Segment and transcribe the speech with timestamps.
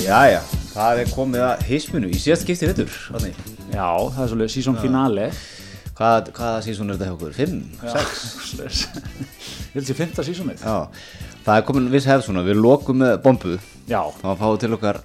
[0.00, 0.40] Jæja,
[0.72, 2.92] það er komið að hisminu í síðast skipti vittur.
[3.70, 5.26] Já, það er svolítið season finale.
[6.00, 7.32] Hvað, hvaða sísón er þetta hjá okkur?
[7.36, 7.58] Fimm?
[7.84, 8.20] Sex?
[8.48, 8.82] Svoleiðis.
[8.90, 10.76] Ég held að sé fymta seasonið Já,
[11.44, 13.58] það er komin viss hefð svona, við lokum með bombu.
[13.90, 15.02] Já, þá fáum til okkar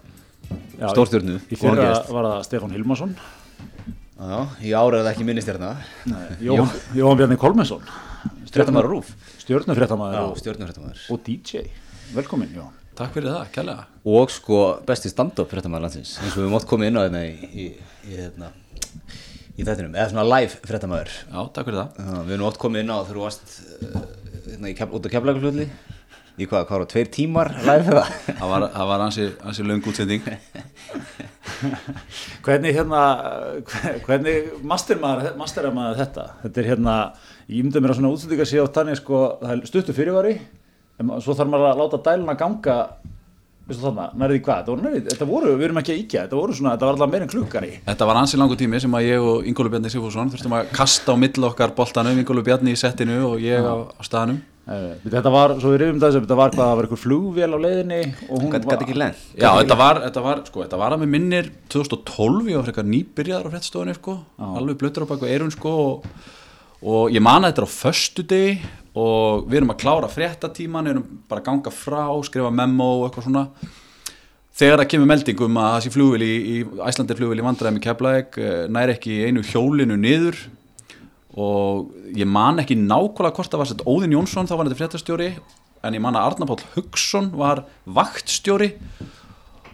[0.79, 3.17] já stórstjörnu Í fyrra var það Stefán Hilmarsson.
[4.15, 5.73] Já, í ára er það ekki minnistjörna
[6.39, 7.83] Jón, Jón Bjarni Kolmensson
[8.47, 11.65] Stjörnumar Rúf Stjörnufréttamaður Já, og, DJ
[12.15, 13.85] Velkomin, Jón Takk fyrir það, kærlega.
[14.07, 17.49] Og sko besti stand-up fréttamaður landsins eins og við mátt komið inn á þetta í,
[17.51, 17.65] í,
[18.07, 18.51] í, hérna,
[19.59, 22.23] í þettinum eða svona live fréttamaður Já, takk fyrir það.
[22.29, 23.99] Við erum oft komið inn á þegar þú varst uh,
[24.47, 25.67] hérna, út á keflaglutli
[26.35, 28.07] í hvað, hvað var það, tveir tímar live eða?
[28.27, 30.25] Það var, það var ansi, ansi löng útsending.
[32.45, 33.03] Hvernig hérna
[34.07, 36.95] Hvernig master maður, master maður þetta Þetta er hérna,
[37.47, 40.43] ég myndi mér að svona útsendinga sé á þannig sko, það er stuttu fyrirvari en
[40.43, 40.64] ma-
[41.23, 42.77] svo þarf maður að láta dæluna ganga
[43.65, 46.55] veistu þarna, nærði hvað, þetta voru, þetta voru, við erum ekki að íkja, þetta voru
[46.55, 47.69] svona, þetta var alltaf meira en klukkari.
[47.87, 51.15] Þetta var ansi langur tími sem að ég og Ingólu Bjarni Sigfússon þurftum að kasta
[51.17, 54.37] á milli okkar boltanum, Ingólu Bjarni í settinu og ég á, á staðanum.
[54.65, 57.59] Eh, Þetta var, svo við rifum þessu, þetta var hvað, það var eitthvað flugvél á
[57.65, 60.95] leiðinni og hún Gæti gæti ekki lenn Já, þetta var, þetta var, sko, þetta var
[60.95, 65.53] að með minnir 2012, ég var frekar nýbyrjaður á fréttstofunni, sko, alveg blötur á eirun,
[65.53, 66.25] sko, og,
[66.81, 68.57] og ég man að þetta er á föstu degi
[68.95, 73.27] og við erum að klára fréttatíman, erum bara að ganga frá, skrifa memo og eitthvað
[73.27, 73.47] svona.
[74.55, 76.55] Þegar það kemur melding um að þessi flugvél í, í
[76.87, 78.37] Æslandi flugvél í vandræðum í Keflæk
[78.71, 80.39] næri ekki einu hjólinu niður.
[81.35, 85.29] Og ég man ekki nákvæmlega hvort það var sett Óðinn Jónsson, þá var þetta fréttastjóri
[85.85, 88.71] en ég man að Arnar Páll Hugson var vaktstjóri.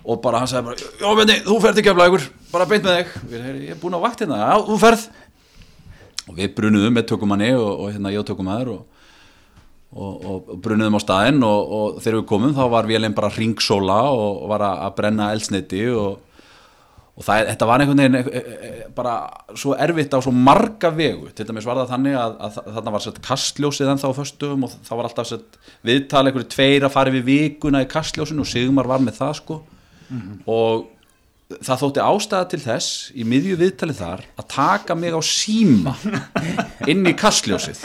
[0.01, 3.11] Og bara hann sagði bara, já Bjarni, þú ferð til Keflækur bara beint með þig,
[3.37, 5.05] er, ég er búin á vaktina já, þú ferð.
[6.25, 8.90] Og við brunuðum með tökumanni og, og hérna ég og tökumæður og,
[9.91, 14.01] og, og, brunuðum á staðinn og, og þegar við komum þá var vélinn bara ringsóla
[14.15, 16.19] og var að, að brenna eldsneiti og
[17.11, 19.15] og það, þetta var einhvern veginn e, e, e, bara
[19.59, 21.27] svo erfitt á svo marga vegu.
[21.35, 24.73] Til dæmis var það þannig að, að þarna var sett kastljósið ennþá á föstum og
[24.87, 28.89] það var alltaf sett viðtala einhverju tveir að fara við vikuna í kastljósinu og Sigmar
[28.89, 29.59] var með það sko.
[30.49, 30.87] Og
[31.59, 35.95] það þótti ástæða til þess í miðju viðtali þar að taka mig á síma
[36.91, 37.83] inn í kastljósið.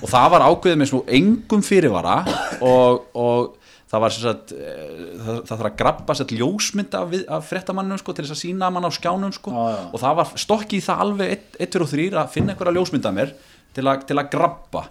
[0.00, 2.18] Og það var ákveðið með svona engum fyrirvara
[2.60, 3.56] og, og
[3.90, 4.84] það var sagt eh,
[5.18, 8.70] það, það þarf að grabba sér ljósmynd af, af fréttamannum sko til þess að sína
[8.72, 9.54] mann á skjánum sko.
[9.54, 9.82] Já, já.
[9.90, 13.10] og það var stokki í það alveg 1, 2 og 3 að finna einhverja ljósmynd
[13.10, 13.34] af mér
[13.74, 14.86] til, a, til að grabba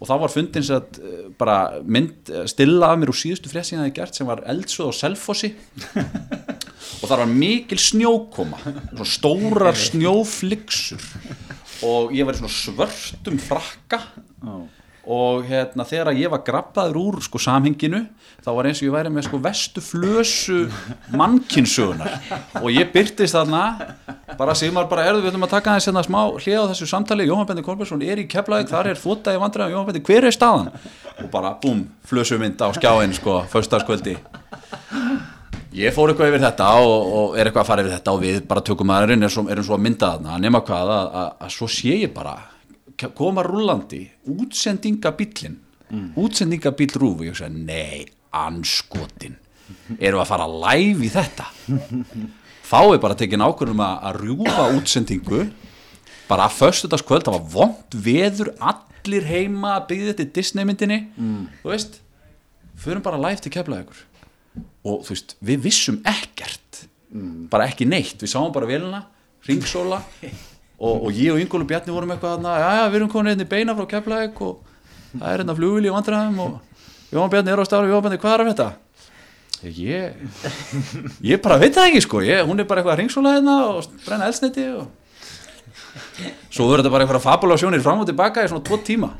[0.00, 3.50] og þá var fundin sem sagt eh, bara mynd eh, stilla af mér úr síðustu
[3.52, 5.54] frétt sem ég gert sem var eldsöð og selfossi.
[5.94, 11.04] Og það var mikil snjókoma svona stórar snjóflixur
[11.84, 14.00] og ég var í svona svörtum frakka.
[15.04, 18.06] Og hérna þegar ég var grabbaður úr sko samhenginu
[18.44, 20.62] þá var eins og ég væri með sko vestu flösu
[21.12, 22.16] mannkinsögunar
[22.62, 23.93] og ég byrtist þarna
[24.38, 27.26] bara Sigmar bara erðu við ætlum að taka aðeins hérna smá hlið á þessu samtali.
[27.28, 29.74] Jóhann Bendi Kolbjörnsson er í Keflavík, þar er þvótaði vandræðum.
[29.74, 30.72] Jóhann Bendi, hver er staðan?
[31.22, 34.16] og bara búm, flösumynd á skjáin sko, föstaskvöldi
[35.74, 38.40] ég fór eitthvað yfir þetta og, og er eitthvað að fara yfir þetta og við
[38.50, 40.40] bara tökum aðeirinn erum, erum svo að mynda þarna.
[40.42, 42.34] Nema hvað að, að, að svo sé ég bara
[43.18, 45.56] koma rúllandi útsendingabíllin
[45.90, 46.12] mm.
[46.20, 49.38] útsendingabíll rúf og ég sagði nei, anskotin
[49.98, 51.48] erum að fara live í þetta
[52.64, 55.42] þá er bara tekin ákvörðum að, að rjúfa útsendingu.
[56.28, 61.00] Bara að föstudagskvöld, það var vond veður allir heima að byggja þetta í Disney myndinni.
[61.62, 61.98] Þú veist,
[62.80, 64.02] förum bara live til keflaðið
[64.84, 66.84] og þú veist, við vissum ekkert.
[67.50, 69.04] Bara ekki neitt, við sáum bara velina
[69.46, 70.00] ringsóla
[70.84, 73.44] og, og ég og Ingólu Bjarni vorum eitthvað þarna, já já, við erum komin hérna
[73.44, 74.62] í beina frá Keflæk og
[75.12, 76.54] það er hérna flugvili í vandræðum og
[77.14, 78.68] Jóhann Bjarni er á stáru, Jóhann Bjarni, hvað er þetta?
[79.70, 80.18] Ég
[81.24, 83.88] ég bara veit það ekki sko, ég, hún er bara eitthvað að ringsóla hérna og
[84.04, 84.90] brenna elsniti og
[86.50, 89.12] svo verður þetta bara eitthvað fabulasjónir fram og tilbaka í svona tvo tíma.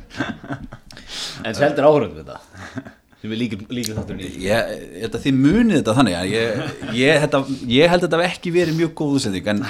[1.44, 2.91] En seldir áhörðum við þetta?
[3.25, 6.32] Sem er líkil, líkil þátturinn í ég, ég held að þið munið þetta þannig að
[6.35, 6.58] ég,
[6.99, 7.40] ég, þetta,
[7.73, 9.62] ég held að þetta hafi ekki verið mjög góð útsending en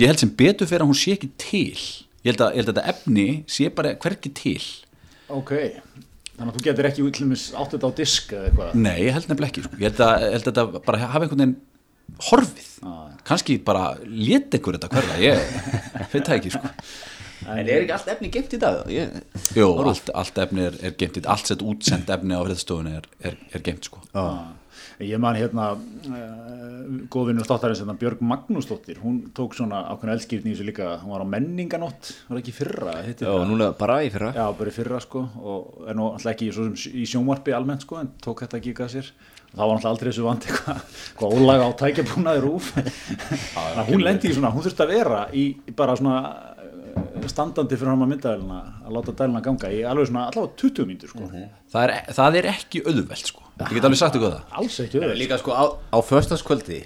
[0.00, 1.82] ég held sem betur fyrir að hún sé ekki til.
[2.22, 4.62] Ég held að, ég held að þetta efni sé bara hverki til.
[5.32, 5.52] Ok,
[6.36, 9.26] Þannig að þú getur ekki útlumis átt þetta á disk eða eitthvað Nei, ég held
[9.30, 9.76] nefnilega ekki sko.
[9.78, 11.56] ég, held að, held að þetta bara hafi einhvern veginn
[12.28, 12.70] horfið
[13.28, 15.42] kannski bara lét ykkur þetta hverða ég
[16.12, 16.72] veit það ekki sko.
[17.42, 18.82] En er ekki allt efni gemt í dag?
[18.92, 19.14] Ég,
[19.58, 23.38] Jú, allt, allt efni er, er geimt allt sett útsend efni á fréttastofunni er, er,
[23.50, 24.02] er geimt sko.
[25.02, 30.54] Ég man hérna uh, góðvinnur státtarins hérna Björg Magnúsdóttir hún tók svona ákveðna eldskýrni í
[30.54, 33.44] þessu líka hún var á menninganótt, var það ekki fyrra það?
[33.50, 34.32] núna bara í fyrra.
[34.36, 36.50] Já, bara í fyrra sko og er nú alltaf ekki
[37.02, 39.12] í sjónvarpi almennt sko en tók þetta ekki að sér
[39.52, 42.70] og þá var alltaf aldrei þessu vandi hvað hva ólaga á tækjabúnaði rúf
[43.90, 45.44] hún lendi í svona, hún þurfti að vera í
[45.76, 46.20] bara svona
[46.56, 46.61] eh,
[47.30, 51.12] standandi fyrir hann að myndaðilina að láta dælina ganga í alveg svona allavega 20 mínútur
[51.12, 51.28] sko.
[51.72, 53.46] Það, er, það er ekki auðvelt sko.
[53.62, 54.42] ég get alveg sagt ykkur það?
[54.58, 56.80] Alls ekki Það er öðvöld líka sko á, á föstaskvöldi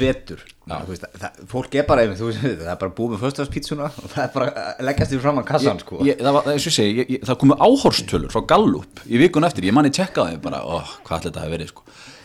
[0.00, 3.22] vetur þú veist, það, fólk er bara einmitt, þú veist, það er bara búið með
[3.24, 4.46] föstaspítsuna og það er bara
[4.86, 5.94] leggjast því fram að kassan sko.
[6.06, 9.76] ég, það, var, segi, ég, ég, það komu áhorstölur frá Gallup í vikun eftir, ég
[9.76, 10.64] manni tjekkaði bara, ó,
[11.06, 11.82] hvað ætla þetta að verið sko.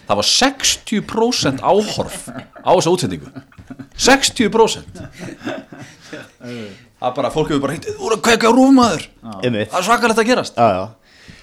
[0.09, 3.27] það var 60% áhorf á þessa útsendingu.
[3.97, 4.85] 60%
[6.99, 9.07] það er bara, fólk hefur bara hitt, þú voru að kveika rúmaður
[9.43, 9.71] Einmitt.
[9.73, 10.55] það er svakalegt að gerast.
[10.59, 10.85] Já, já.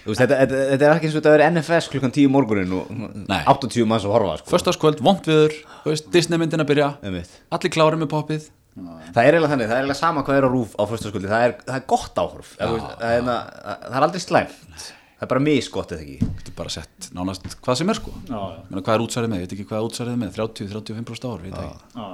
[0.02, 2.72] Þú Veist, þetta, þetta, þetta er ekki eins og þetta er NFS klukkan 10 morgunin
[2.74, 2.88] og
[3.28, 3.42] Nei.
[3.52, 4.50] 80 manns að horfa sko.
[4.50, 5.54] Föstaskvöld, vont viður,
[5.84, 6.88] þú veist, Disney myndin að byrja.
[7.06, 7.36] Einmitt.
[7.54, 8.48] allir klárið með poppið.
[8.72, 11.46] Það er eiginlega þannig, það er eiginlega sama hvað er á rúf á föstaskvöldi, það
[11.46, 12.52] er, það er gott áhorf.
[12.56, 14.86] Já, veist, það, er, það, það er aldrei slæmt.
[15.22, 16.30] Það er bara misgott eða ekki?
[16.40, 18.14] Getur bara sett nánast hvað sem er sko.
[18.26, 18.62] Já, já.
[18.72, 20.32] Meina, hvað er útsærið með, ég veit ekki hvað er útsærið með.
[20.40, 22.08] 30-35% ár, veit það ekki.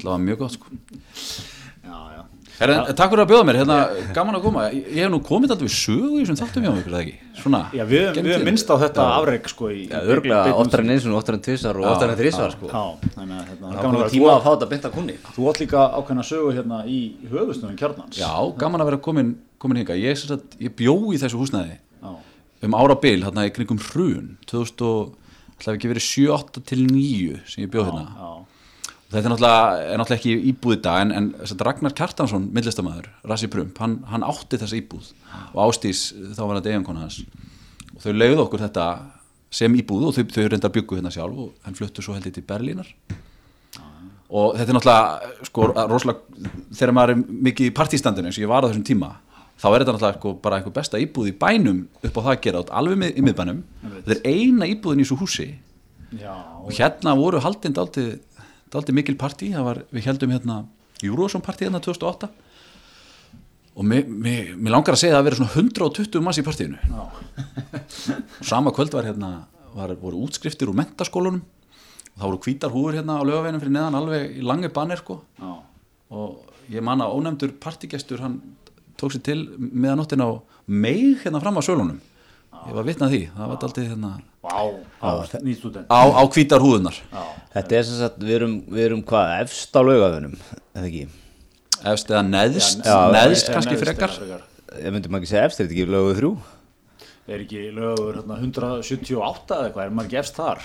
[0.00, 1.59] Það var mjög gott sko
[2.60, 3.76] Herra, en, takk fyrir að bjóða mér, hérna,
[4.12, 4.62] gaman að koma.
[4.68, 7.14] Ég, ég hef nú komið alltaf við sögu í þessum þáttum hjá ykkur, eða ekki?
[7.40, 11.06] Svona, Já, við, höfum minnst á þetta afreg sko í Já, örgulega oftar en eins
[11.08, 12.68] og oftar en tvisar og oftar en þrísar sko.
[12.68, 12.82] Já,
[13.14, 15.48] þannig að hérna, það gaman að er tíma að fá þetta beint að kunni þú
[15.48, 17.00] átt líka ákveðna sögu hérna í
[17.32, 18.20] höfustöðum kjarnans.
[18.20, 20.26] Já, gaman að vera komin, komin hinga ég,
[20.60, 22.12] ég bjó í þessu húsnæði Já.
[22.68, 25.16] um ára bil, hérna í kringum hrun 2000 og,
[25.56, 28.04] ætlaði ekki verið 7-8 til 9 sem ég bjó hérna.
[28.16, 28.49] Já,
[29.10, 33.48] Þetta er náttúrulega, er náttúrulega ekki íbúð í dag en, en Ragnar Kjartansson, myndlistamæður, Rassi
[33.50, 35.08] Prump, hann, hann átti þessa íbúð
[35.50, 36.02] og ástís
[36.36, 37.16] þá var þetta eiginkona hans.
[37.96, 38.84] Og þau leiðu okkur þetta
[39.50, 42.46] sem íbúð og þau, þau reyndar byggu hérna sjálf og hann fluttu svo heldur til
[42.46, 42.92] Berlínar.
[44.30, 48.52] Og þetta er náttúrulega sko, rosalega, þegar maður er mikið í partístandinu eins og ég
[48.52, 49.10] var á þessum tíma
[49.60, 52.40] þá er þetta náttúrulega sko, bara einhver besta íbúð í bænum upp á það að
[52.46, 53.58] gera, alveg mið, í miðbænum.
[54.06, 55.48] Þetta er eina íbúðin í svo húsi.
[56.18, 56.32] Já,
[56.64, 57.38] og hérna voru
[58.70, 59.50] haldin daldið, daldið mikil partí.
[59.54, 60.66] Var, við heldum hérna
[61.02, 62.28] Eurovision partí hérna 2008
[63.80, 66.78] og mér, langar að segja að það verið svona 120 manns í partíinu.
[66.90, 67.10] Og
[68.50, 73.20] sama kvöld var hérna var, voru útskriftir úr mentaskólunum og það voru hvítar húður hérna
[73.22, 75.20] á lögaveginum fyrir neðan alveg í langi banir sko.
[76.10, 78.40] Og ég man að ónefndur partígestur hann
[78.98, 80.28] tók sér til meðanóttin á
[80.66, 82.00] meig hérna fram á sölunum
[82.68, 84.10] ég var vitnað því, það var daldið hérna
[85.90, 87.00] á, á hvítar húðunar
[87.50, 90.36] Þetta er sem sagt, við erum, við erum hvað, efst á laugaðunum,
[90.76, 91.08] eða ekki?
[91.90, 94.16] efst eða neðst, Já, neðst Já, kannski frekar?
[94.80, 96.32] Ég myndi maður ekki segja efst, er þetta ekki lauguð þrjú?
[97.30, 100.64] Er ekki lögur hérna, 178 eða eitthvað, er maður ekki efst þar?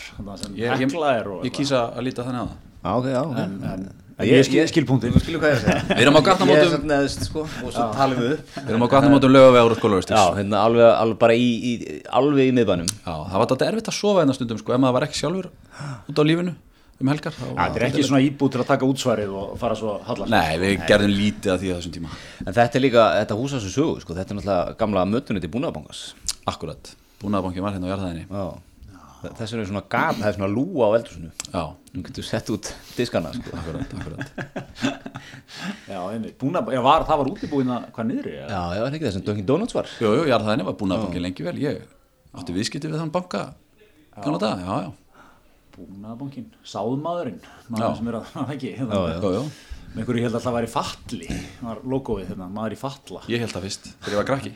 [0.55, 3.37] Ég, ég, er ég kýsa að líta þannig á það ok, já, ok.
[3.43, 3.85] en, en,
[4.15, 5.79] Ég- ég, skil, ég- skil punktin Þú skilur hvað ég að segja.
[5.97, 8.53] Við erum á Ég er gatnamótum sko, og svo talum við upp.
[8.61, 11.73] Við erum á gatnamótum lögavegur og Já, skólaverstís hérna alveg, alveg bara í, í,
[12.07, 12.87] alveg í miðbænum.
[13.03, 15.49] Já, það var þetta erfitt að sofa hérna stundum sko, ef maður var ekki sjálfur
[16.07, 16.55] út á lífinu
[17.01, 19.97] um helgar þá, Það er ekki svona íbúð til að taka útsvarið og fara svo
[20.07, 22.13] hallast Nei, við gerðum lítið að því að þessum tíma
[22.45, 25.51] En þetta er líka, þetta húsa svo sögu, sko, þetta er náttúrulega gamla mötunni til
[25.51, 26.05] búnaðabankas.
[26.47, 28.45] Akkurat, búnaðabankin var hérna á jarðæðinni Já.
[29.25, 31.31] Þess er svona gat, það er svona lúa á eldhúsinu.
[31.51, 31.63] Já,
[31.95, 33.53] Nú getur sett út diskana, sko.
[33.55, 34.27] akkurat, akkurat
[35.91, 35.99] Já,
[36.41, 38.47] búna, já var, það var útibúina hvað niðri ja.
[38.51, 39.87] Já, já, er ekki það sem Dunkin Donuts var.
[40.03, 41.85] Jú, jú, jarðæðinni var búnaðabankin lengi vel Ég
[42.35, 43.45] átti viðskipti við þann banka
[44.15, 45.21] Kannu það, já, já,
[45.75, 47.53] Búnaðabankin, sáðmaðurinn Já.
[47.71, 49.15] maður sem er að, það ekki hérna, Já, já.
[49.15, 51.27] já, já með einhverju ég held að það væri falli
[51.63, 54.51] var logoið hérna, maður í falla Ég held það fyrst, þegar ég var krakki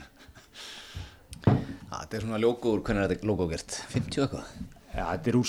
[1.48, 3.77] Já, þetta er svona logo hvernig er þetta logo gert?
[3.93, 4.78] 50 eitthvað?
[4.89, 5.46] Já, þetta er úr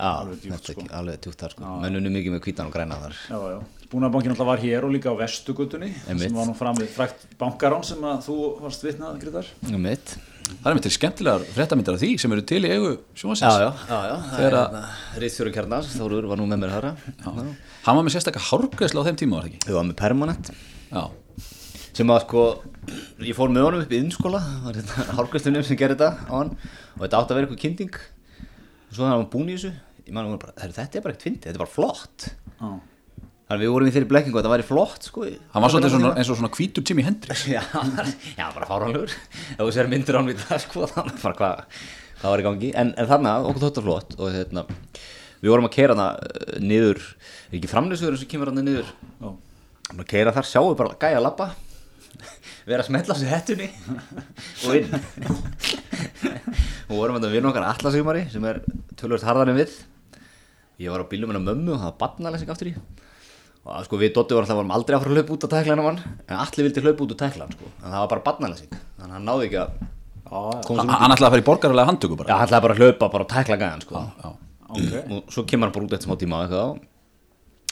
[0.00, 0.10] Já,
[0.96, 1.72] alveg er sko þar, sko.
[1.82, 3.16] Mennunni mikið með hvítan og græna þar.
[3.28, 3.58] Já, já,
[3.92, 7.84] Búnaðabankin alltaf var hér og líka á Vestugutunni sem var nú fram við frækt bankarán
[7.84, 9.18] sem að þú varst vitnað,
[9.84, 10.14] mitt.
[10.52, 13.58] Það er með til skemmtilegar fréttamyndir af því sem eru til í eigu Já, sjónvarsins
[13.60, 14.16] já, já, já.
[14.32, 14.82] Það er að- hérna,
[15.54, 16.94] Kjarnas, Þóruður var nú með mér.
[17.20, 17.32] Já.
[17.84, 19.66] Hann var með sérstakka hárgræsla á þeim tíma, var það ekki?
[19.68, 20.50] Þau var með permanent.
[20.92, 21.04] Já,
[21.92, 22.42] sem að sko
[23.20, 26.32] ég fór með honum upp í innskóla það var þetta hálfgræstunum sem gerði þetta á
[26.32, 27.98] hann og þetta átti að vera eitthvað kynning
[28.92, 29.72] og svo þannig að hann búin í þessu.
[30.02, 32.28] Ég man hún bara, "Herru, þetta er bara ekkert fyndið, þetta er bara flott.
[32.60, 32.72] Já,
[33.52, 35.24] Þannig við vorum í þeirri blekkingu að það væri flott sko.
[35.52, 37.42] Hann var svolítið svona, eins og svona hvítur Jimi Hendrix.
[37.52, 37.60] Já,
[38.38, 39.12] já, bara fáránlegur.
[39.12, 41.64] Ef þú sér myndir án við það sko Þannig bara hvað
[42.22, 42.70] hvað var í gangi.
[42.78, 44.64] En, en þannig að okkur þóttu flott Og hérna,
[45.42, 47.02] við vorum að keira hana uh, niður
[47.50, 48.88] Er ekki framlýsugur sem kemur hana niður?
[49.20, 49.28] Já.
[49.98, 51.50] Að keira þar, sjáum við bara gæja að labba
[52.66, 53.68] Vera að smetla á sig hettunni
[54.66, 54.88] Og inn.
[56.88, 58.60] Og vorum við okkar Atlasugmari Sem er
[58.98, 59.78] tölvöld harðan en við.
[60.82, 62.74] Ég var á bílum hennar mömmu og það var barnalæsing aftur í.
[63.62, 65.52] Og að, sko við Dotti vorum alltaf vorum aldrei að fara að hlaupa út að
[65.54, 67.72] tækla hennar mann en allir vildi hlaupa út að tækla hann sko.
[67.78, 68.72] En það var bara barnalæsing.
[68.72, 69.82] Þannig að hann náði ekki að
[70.32, 73.08] hann sér ætlaði að fara í borgarlega handtöku Já, bara hann ætlaði bara að hlaupa
[73.12, 74.04] bara að tækla gæðan sko.
[74.72, 74.94] Ok.
[75.12, 76.70] og svo kemur hann bara út eftir smá tíma og eitthvað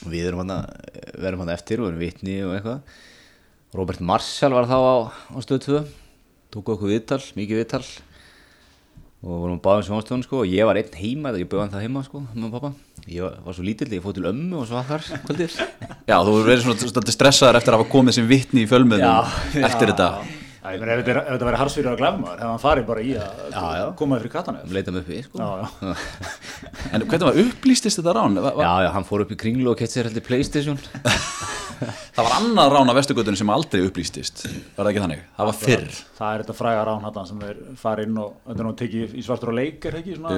[0.01, 0.53] og við erum hann
[1.15, 2.99] við erum hann eftir og erum vitni og eitthvað
[3.75, 4.95] Robert Marshall var þá á,
[5.31, 5.81] á stöð 2
[6.51, 7.85] tók okkur viðtal, mikið viðtal.
[9.21, 10.39] Og vorum báðum sjónastöðun sko.
[10.41, 12.71] Og ég var einn heima, ég bauði hann það heima sko með pappa,
[13.05, 15.53] ég var, var svo lítill, ég fóð til ömmu og svo að þar kvöldir
[16.09, 19.61] já, þú verður verið svona stressaður eftir að hafa komið sem vitni í fjölmiðlum Já,
[19.69, 20.09] eftir þetta.
[20.61, 23.13] Já, ég meina, ef þetta er- væri harsfyrir að glemma hefði hann farið bara í
[23.17, 23.85] að Já, já.
[24.01, 24.65] koma þér í katana.
[24.73, 25.37] Leita mig uppi sko.
[25.37, 25.95] Já, já.
[26.91, 28.37] en hvernig var upplýstist þetta rán?
[28.41, 30.77] Va, va, Já, já, hann fór upp í kringlu og kett sér heldur Playstation
[32.15, 34.43] það var annað rán á vestugötunum sem aldrei upplýstist.
[34.75, 35.21] Var það ekki þannig?
[35.37, 35.85] það var fyrr.
[36.21, 39.15] Það er þetta fræga rán hann sem þeir fara inn og þetta er nú tekið
[39.17, 40.17] í svartur og leikir ekki?
[40.19, 40.35] Svona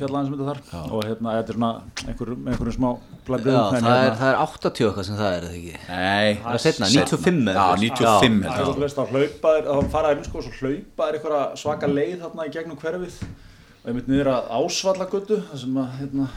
[0.00, 0.62] fjallaðin sem þetta þar.
[0.88, 1.72] Og hérna þetta er svona
[2.08, 5.44] einhver, með einhverjum smá Já, glæbriðum það er, það er 80 eitthvað sem það er,
[5.48, 5.74] eða ekki?
[5.88, 8.22] Nei, Það er seinna, 95 eða já, eitthvað.
[8.24, 8.72] 95 Það er ég.
[8.78, 11.42] þú veist að hlaupa þér, þá fara þér inn sko og svo hlaupa þér einhverja
[11.60, 13.18] svaka leið þarna í gegnum hverfið.
[13.78, 16.30] Og einmitt niður að ásvallagötu þar sem að hérna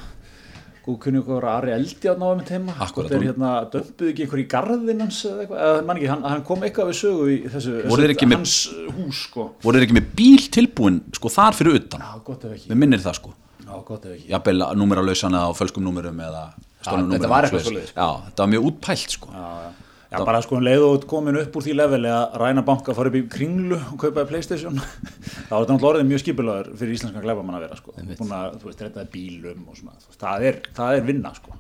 [0.82, 4.08] Góð kunni ykkur að Ari Eldi að ná einmitt heima Akkúrat, Það er hérna, dömpuð
[4.12, 6.98] ekki einhver í garðin hans eða eitthvað, eða mann ekki, hann, hann kom eitthvað við
[7.02, 7.76] sögu í þessu,
[8.16, 8.56] ekki með- hans
[8.96, 9.46] hús sko.
[9.62, 12.02] Voru þeir ekki með bíl tilbúin sko þar fyrir utan?
[12.02, 12.72] Já, gott ef ekki.
[12.74, 13.34] Við minnir það sko.
[13.62, 14.28] Já, gott ef ekki.
[14.34, 16.44] Jafnvel númeralausan eða á fölskum númerum eða
[16.82, 17.70] þetta númerum var og eitthvað svoleiðis.
[17.70, 18.02] svoleiðis, sko.
[18.02, 19.28] já, þetta var mjög útpælt sko.
[19.38, 19.72] Já, já.
[20.12, 23.08] Já, bara sko um leið og komin upp úr því leveli að ræna banka, fara
[23.08, 27.24] upp í kringlu og kaupaði Playstation þá er þetta náttúrulega orðið mjög skipulegur fyrir íslenskan
[27.24, 27.96] glæbamann að vera sko.
[27.96, 31.56] Búin að, þú veist, rettaði bílum og svona, það er, það er vinna sko.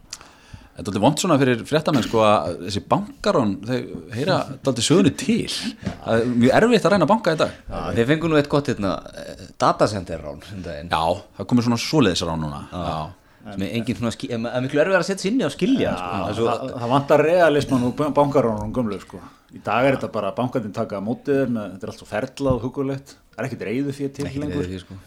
[0.72, 3.80] Þetta er aldrei vond svona fyrir fréttamenn sko að þessi bankarón, þau
[4.18, 5.48] heyra aldrei sögunu til.
[5.86, 7.58] Það er mjög erfitt að ræna banka í dag.
[7.72, 11.04] Já, þeir fengu nú eitt gott hérna, eh, datacenter rán um Já,
[11.40, 12.62] það komið svona svoleiðisar á núna.
[12.72, 13.21] Já.
[13.42, 14.12] Sem er engin svona,
[14.54, 16.10] er miklu erfið að setja sér inni og skilja sko.
[16.12, 19.22] Það er svo, það, það vantar realisman og bankarónum gömlu sko.
[19.52, 22.10] í dag er þetta bara bankandinn taka á mótið þér með, þetta er allt svo
[22.12, 25.00] ferlað og hugulegt það er ekkert reyðu fyrir til ekki lengur því sko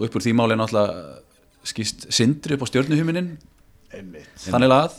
[0.00, 3.26] Og upp úr því máli er náttúrulega skýst sindri upp á stjörnuhuminin,
[3.92, 4.94] einmitt, þannig lagað.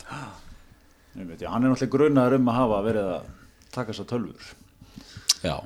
[1.16, 3.24] einmitt, já, hann er náttúrulega grunaður um að hafa verið að
[3.74, 4.52] taka þessar tölfur
[5.42, 5.56] Já,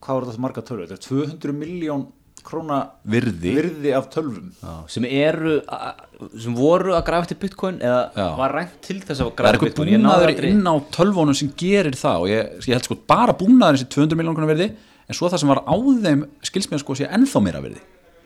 [0.00, 0.88] hvað var þetta marga tölfur?
[0.88, 2.06] Þetta er 200 miljón
[2.46, 3.52] króna virði.
[3.56, 5.94] virði af tölvum Já, sem eru a-
[6.38, 8.26] sem voru að grafa eftir bitcoin eða Já.
[8.38, 10.66] var rænt til þess að Það er grafa eitthvað bitcoin Ég náði búnaður aldrei- inn
[10.68, 14.34] á tölvónum sem gerir það og ég, ég held sko bara búnaður þessi 200 miljón
[14.38, 14.68] konar verði
[15.08, 17.80] en svo það sem var á þeim skilsmið sko sé ennþá meira verði.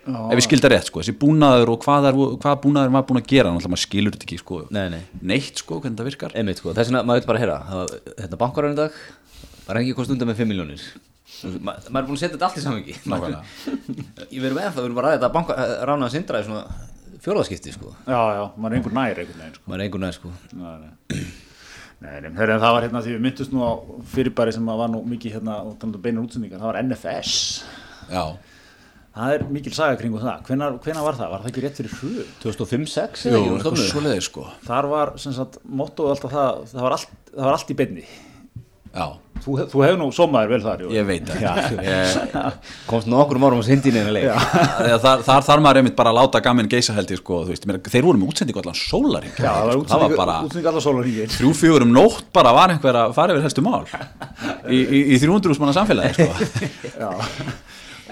[0.07, 3.27] Ef ég skilda rétt sko, þessi búnaður og hvað, er, hvað búnaður var búin að
[3.27, 6.31] gera, náttúrulega maður skilur þetta ekki sko Nei, nei, neitt sko hvernig það virkar.
[6.55, 7.57] sko, þess vegna maður vil bara heyra
[8.15, 8.93] það bankarán í dag
[9.67, 10.81] var ekki kost undan með 5 miljónir
[11.61, 12.95] Ma, maður er búin að setja þetta allt í samhengi.
[14.35, 15.57] Ég verðum eða það, við erum bara að ræða þetta banka,
[15.91, 16.63] ránaða sindra í svona
[17.27, 19.67] fjóraðskipti sko já, já, maður er einhver nær einhvern veginn sko.
[19.67, 21.23] maður er einhver næð sko Nei, nei.
[21.97, 23.73] Nei, nei, það var hérna því við myndust nú á
[24.13, 27.33] fyrirbæri sem að var nú mikið hérna og talandi um beinar útsendingar, það var NFS
[28.13, 28.23] Já,
[29.17, 31.33] það er mikil saga kringu það, hvenar, hvenar var það?
[31.33, 32.35] Var það ekki rétt fyrir hrug?
[32.45, 34.45] 2005-06 Jú, eitthvað svoleiði sko.
[34.69, 38.07] Þar var sem sagt mottoð alltaf það, það var allt, það var allt í beinni
[39.47, 40.89] Þú, þú hefur nú somaður vel þar, jú.
[40.97, 41.77] Ég veit það.
[41.85, 42.15] Ég,
[42.91, 44.25] komst nokkur árum á sindin einu leik.
[44.33, 47.69] Þar, þar þarf maður einmitt bara að láta gamin geisa held ég sko, þú veist,
[47.69, 50.71] mér, þeir voru með útsendingu allan sólaring Já, það var sko, það var bara útsending
[50.73, 54.81] allar sólaringin þrjú fjögur um nótt bara var einhver að fara yfir helstu mál í,
[54.83, 56.51] í, í 300 manna samfélagi sko.
[57.05, 57.11] Já,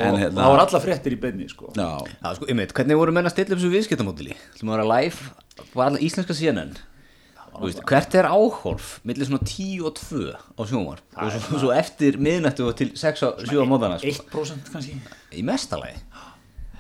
[0.04, 1.72] en og hérna það var allar fréttir í beinni sko.
[1.74, 4.38] já, Já, sko, einmitt, hvernig voru menn að stilla upp þessu viðskiptamódili?
[4.58, 5.30] Þú maður að live,
[5.74, 6.76] var alltaf íslenska CNN
[7.62, 12.18] veist, hvert er áhorf millir svona 10 og 2 á sjónvar og svo, svo eftir
[12.22, 14.14] miðnættu og til 6 og 7 á móðana sko.
[14.34, 14.98] 1% kannski?
[15.34, 16.00] Í mestalagi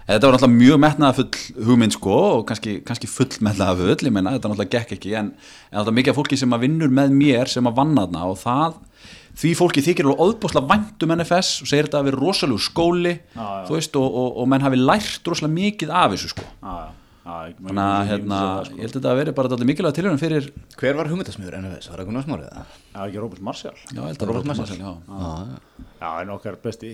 [0.04, 4.12] þetta var náttúrulega mjög metnaða full hugmynd sko og kannski, kannski full metnaða full, ég
[4.12, 5.30] meina þetta náttúrulega gekk ekki en,
[5.70, 8.40] en þetta mikið af fólki sem að vinnur með mér sem að vanna þarna og
[8.42, 8.82] það
[9.40, 13.14] því fólki þykir alveg óðbúslega vænt um NFS og segir þetta að vera rosalegu skóli
[13.16, 13.64] Já, já.
[13.66, 16.46] þú veist og, og, og menn hafi lært rosalega mikið af þessu sko.
[16.60, 16.76] Já,
[17.24, 20.48] þannig að hérna, ég- ég- held að þetta að veri bara dálítið mikilvæg tilhörun fyrir
[20.76, 21.88] Hver var hugmyndasmiður NFS?
[21.88, 22.48] Var það Gunnar Smárið?
[22.52, 22.64] eða?
[22.94, 24.78] Já, ekki Róbert Marshall já, ég held að Marshall.
[24.78, 24.92] Marshall, já.
[25.08, 25.58] Já,
[26.04, 26.90] Já, en okkar besti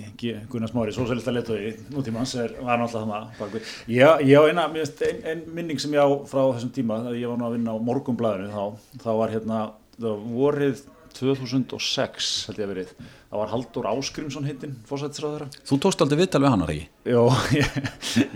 [0.53, 3.63] Gunnar Smári, sósælista letói nútímans er, var náttúrulega þannig bakvið.
[3.89, 4.69] Ég, ég á eina,
[5.03, 7.75] ein, ein minning sem ég á frá þessum tíma, þegar ég var nú að vinna
[7.75, 8.65] á morgunblæðinu, þá,
[9.03, 9.59] þá var hérna
[9.99, 10.83] það vorið
[11.17, 12.91] 2006 held ég að verið,
[13.31, 16.87] það var Haldur Áskrimsson heitinn, fórsættisráður þú tókst aldrei viðtal við hann, það ekki?
[17.11, 17.23] Jó,
[17.61, 17.79] ég,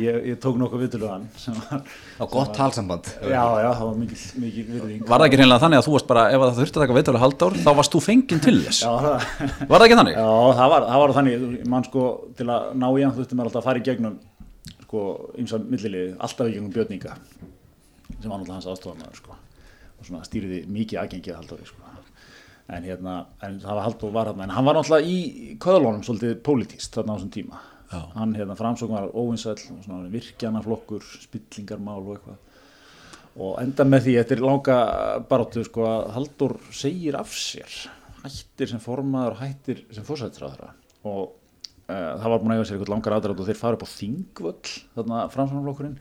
[0.04, 1.82] ég, ég tók nokkuð viðtölu hann sem var,
[2.20, 5.80] Á gott talsamband já, já, það var mikil, mikil virðing var það ekki reynilega þannig
[5.82, 8.02] að þú varst bara ef það þurfti að taka viðtal við Halldór þá varst þú
[8.08, 9.26] fenginn til þess Já, það,
[9.70, 10.18] var það ekki þannig?
[10.20, 10.28] Já,
[10.60, 12.04] það var, það var þannig, mann sko,
[12.38, 14.20] til að ná í hann þurfti maður alltaf að fara í gegnum,
[14.84, 15.06] sko,
[15.42, 17.16] ymsa milliliði, alltaf í gegnum björninga,
[18.20, 19.38] sem var náttúrulega hans aðstofamæður, sko,
[19.98, 21.83] og svona stýriði mikið aðgengið Halldóri, sko.
[22.73, 26.38] En hérna, en það var Halldór var hann, en hann var náttúrulega í köðalónum svolítið
[26.47, 27.61] pólitíst þarna á þessum tíma.
[27.90, 28.00] Já.
[28.14, 32.40] Hann, hérna, framsókn var og svona virkjanaflokkur, spillingarmál og eitthvað.
[33.35, 34.78] Og enda með því, þetta er langa
[35.28, 37.78] baróttu, sko, að Halldór segir af sér,
[38.23, 40.71] hættir sem formaður og hættir sem fórsættisráðara.
[41.04, 41.35] Og
[41.90, 43.94] uh, það var búin að eiga sér eitthvað langar aðrætt og þeir fara upp á
[43.94, 45.99] Þingvöll, þarna framsóknarflokkurinn,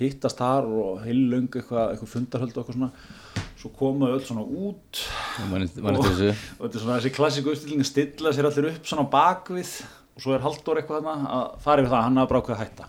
[0.00, 3.46] hittast þar og heilung eitthvað, eitthvað fundarhöld og eitthvað svona.
[3.60, 5.02] Svo komu öll svona út.
[5.50, 6.30] Manist og, og þessu.
[6.32, 9.72] þetta er svona þessi klassíku uppstilling að stilla sér allir upp svona bakvið
[10.16, 12.86] og svo er Halldór eitthvað þarna að fara yfir það, hann bara ákveð að hætta.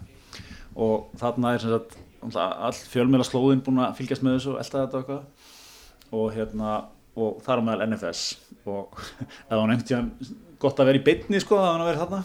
[0.79, 1.97] Og þarna er sem sagt
[2.31, 5.49] all fjölmjöla slóðin búin að fylgjast með þessu og elta þetta og eitthvað.
[6.21, 6.75] Og hérna
[7.19, 8.21] og þar á meðal NFS
[8.71, 9.01] og
[9.49, 12.21] það var nefnt gott að vera í beinni sko, það var að vera þarna.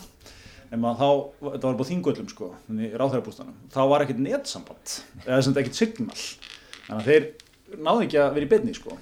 [0.66, 1.10] En maður þá,
[1.46, 5.78] þetta var bara þingöllum sko, í ráþærbústanum, þá var ekkert netsamband eða sem þetta ekkert
[5.78, 6.22] signal.
[6.86, 7.28] Þannig að þeir
[7.74, 8.96] náðu ekki að vera í beinni sko.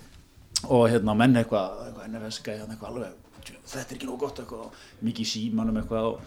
[0.72, 4.20] Og hérna menn eitthvað, eitthvað NFS gæði hann eitthvað alveg "Tjú, þetta er ekki nóg
[4.22, 6.20] gott eitthvað mikið símanum eitthvað og,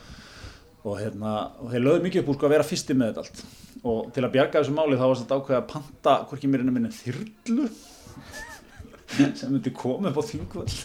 [0.83, 3.41] og hérna, og þeir lögðu mikið upp úr sko að vera fyrsti með þetta allt.
[3.87, 6.73] Og til að bjarga þessu máli þá var þetta ákveð að panta hvorki mér en
[6.75, 7.67] minni þyrlu
[9.39, 10.77] sem myndi koma upp á þingvöld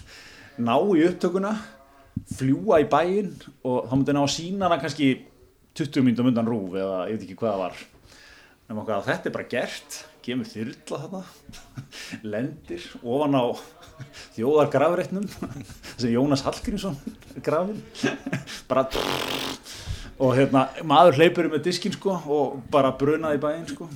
[0.63, 1.53] ná í upptökuna
[2.37, 3.33] fljúa í bæinn
[3.65, 5.11] og þá myndi ná að sína hana kannski
[5.79, 7.85] 20 myndum undan rúf eða ég veit ekki hvað það var.
[8.69, 11.23] En að þetta er bara gert kemur þyrla þarna
[12.35, 13.45] lendir ofan á
[14.37, 15.27] þjóðar grafreitnum
[16.01, 16.97] sem Jónas Hallgrímsson
[17.45, 17.83] grafin
[18.71, 18.87] bara
[20.23, 23.89] og hérna maður hleypur með diskin sko og bara brunaði bæinn sko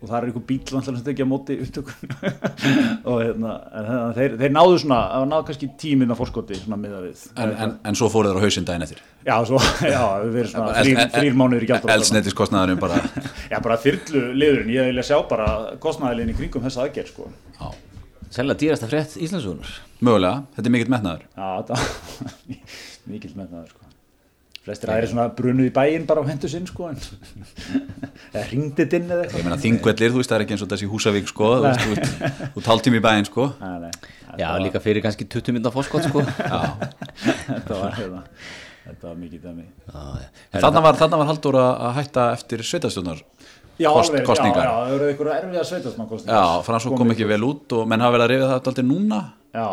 [0.00, 2.14] og það er einhver bíl sem tekja á móti upptökun
[3.10, 7.02] og hérna hérna, þeir, þeir náðu svona, það náðu kannski tíminn á forskoti svona miða
[7.04, 7.26] við.
[7.34, 9.02] En, en, en svo fóruð þér á hausinn daginn eftir?
[9.26, 9.60] Já, svo,
[9.94, 13.02] já, við verðum svona þrýr, þrýr mánuður í gælt Eldsneiðiskostnaðurinn bara.
[13.52, 15.50] Já, bara þyrlu liðurinn, ég vilja sjá bara
[15.82, 17.30] kostnæðilegin í kringum þessa aðgerð sko.
[17.58, 17.70] Já,
[18.30, 21.24] Selja dýrasta frétt Íslandsugunar mögulega, þetta er mikill metnaður.
[21.34, 22.60] Já, þetta
[23.10, 23.79] mikill með það sko.
[24.70, 26.98] Flestir aðeins svona brunuð í bæinn bara á hendu sinn sko, en
[28.32, 30.70] eða hringdið inn eða Ég eitthvað meina þingvellir, þú veist það er ekki eins og
[30.70, 33.46] þessi Húsavík sko, þú veist, þú veist, þú táltími í bæinn sko.
[33.58, 33.90] Nei, nei,
[34.38, 36.22] Já, líka fyrir kannski 20 mynda fórskot sko.
[36.22, 36.60] Já,
[37.50, 38.22] þetta var, hérna,
[38.86, 39.66] þetta var mikið dæmi.
[40.54, 43.24] Þarna var, þarna var Halldór að að hætta eftir sveitastjónar
[43.80, 44.60] Já, Kost- alveg, kosningar.
[44.60, 47.86] já, já, það eru eitthvað erfiða sveitasmann kostningar Já, Fransson kom ekki vel út og
[47.88, 49.20] menn hafa verið að rifja það aldrei núna.
[49.56, 49.68] Já,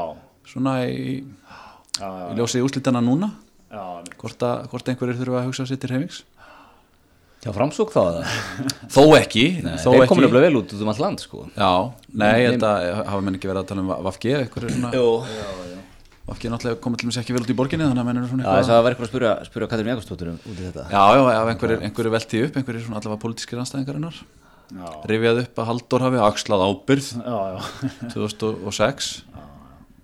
[0.48, 1.18] svona í,
[2.00, 3.28] já, í ljósið úslitana núna
[3.68, 6.22] hvort, að, hvort einhverjir þurfa að hugsa sér til heimings
[7.46, 8.24] Já, framsók þá
[8.96, 10.10] Þó ekki, þó Þeir ekki.
[10.10, 11.44] komin að vel út út um allt land sko.
[11.54, 11.70] Já,
[12.18, 15.12] nei, held að hafa menn ekki verið að tala um Vafge einhverjir svona, Jú.
[16.28, 18.44] Vafge náttúrulega komið til þess ekki vel út í borginni þannig að menn eru svona
[18.48, 20.88] Já, þess að það var eitthvað að spyrja, spyrja Katrín Jakobsdóttur um út í þetta.
[20.92, 25.62] Já, já, ef einhverjir, einhverjir velti upp, einhverjir svona allavega pólitískir anstæðingarinnar já, rifjað upp
[25.64, 27.88] að Halldór hafi axlað ábyrð já, já.
[28.12, 29.12] 2006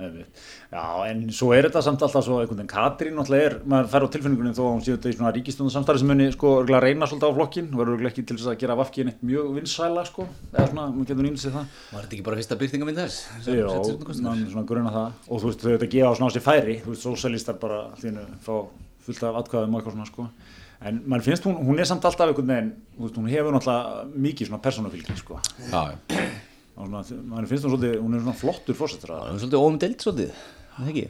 [0.03, 0.45] Einmitt.
[0.73, 2.69] Já, en svo er þetta samt alltaf svo einhvern veginn.
[2.71, 5.69] Katrín náttúrulega er, maður fær á tilfinningunum þó að hún séu þetta í svona ríkistundu
[5.69, 9.05] samstarfi sem muni sko reyna svolítið á flokkin verður ekki til þess að gera vafki
[9.05, 11.77] neitt mjög vinsæla sko, eða svona, maður getur nýmst sér það.
[11.91, 13.17] Var þetta ekki bara fyrsta byrtingamind þess?
[13.45, 13.69] Já,
[14.49, 15.21] svona grunna það.
[15.29, 16.75] Og þú veist, þau þetta gefa á svona á sér færi.
[16.81, 18.55] Þú veist, sósælistar bara þínu fá
[19.05, 20.25] fullt af atkvæðum og eitthvað svona sko.
[20.83, 23.13] En mann finnst hún, hún er samt alltaf einhvern veginn hún
[30.73, 31.05] sko Já, já, er Það ekki?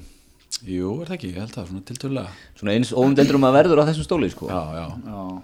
[0.63, 2.29] jú, er það ekki, ég held það, svona tiltölulega.
[2.59, 4.47] Svona eins óumdeldur um að verður á þessum stóli sko.
[4.47, 5.41] Já, já, Já,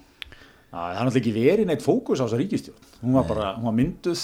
[0.70, 2.90] Já það er náttúrulega ekki verið neitt fókus á þessa ríkistjórn.
[3.02, 4.24] Hún var bara, hún var mynduð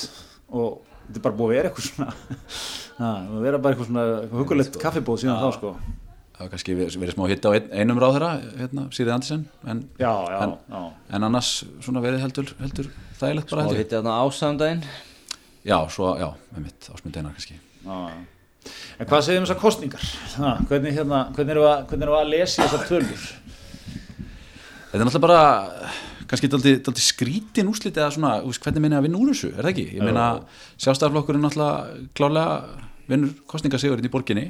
[0.54, 2.10] og þetta er bara búið að vera eitthvað svona,
[3.00, 4.06] það vera bara eitthvað svona
[4.36, 5.72] hugulegt kaffibóð síðan þá sko.
[6.36, 8.30] það var kannski verið, smá hitt á ein, einum ráð þeirra
[8.60, 10.82] hérna, Sýrið Andersen en, Já, já, En- já.
[11.16, 12.90] en annars svona verið heldur, heldur
[13.22, 13.84] þægilegt bara Og held ég.
[13.86, 14.84] hitti þarna ásamdægin
[15.66, 17.56] Já, svo, já, með mitt ásmund einar kannski.
[17.86, 17.98] Já.
[19.00, 20.06] En hvað segir um þessar kostningar?
[20.40, 23.26] Ha, hvernig, hérna, hvernig við að, hvernig við að lesa þessar tölur?
[24.90, 25.94] Þetta er náttúrulega bara
[26.30, 29.86] kannski daldi, skrítin úslit eða svona, hvernig minni að vinna úr þessu, er það ekki?
[29.98, 30.26] Ég meina,
[30.82, 32.56] sjálfstæðarflokkurinn náttúrulega klárlega
[33.10, 34.46] vinnur kostningasigurinn í borginni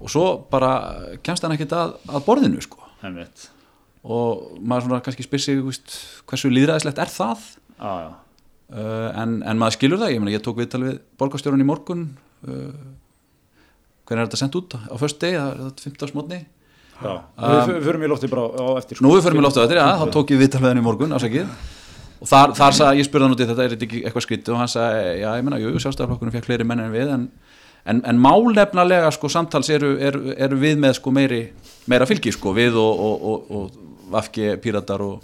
[0.00, 0.72] og svo bara
[1.26, 2.80] kemst hann ekkert að, að borðinu, sko
[4.00, 5.94] og maður svona kannski spyr sig, þú veist,
[6.30, 7.46] hversu líðræðislegt er það?
[7.76, 8.10] Já, já.
[8.70, 12.04] Uh, en, en maður skilur það, ég meina, ég tók viðtal við borgarstjórun í morgun
[12.46, 12.68] uh,
[14.10, 14.74] hvernig er þetta sendt út?
[14.74, 16.10] Á föst degi, það er þetta 15.
[16.10, 16.40] smotni
[17.00, 17.12] já.
[17.40, 19.06] Við um, förum í lofti bara á eftir sko.
[19.06, 21.14] Nú við förum í loftu þetta, já, þá tók ég viðtal við henni í morgun,
[21.16, 21.52] ásakið
[22.20, 24.50] og þar, þar sagði, ég spurði hann út í þetta, er þetta ekki eitthvað skritt
[24.52, 27.28] og hann sagði, já, ég menna, jú, sjálfstæðarflokkurinn fekk fleiri menn en við, en,
[27.88, 31.40] en, en málefnalega, sko, samtals eru, eru, eru við með, sko, meiri,
[31.88, 35.22] meira fylgi, sko, við og, og, og, og Vafki, Píratar og,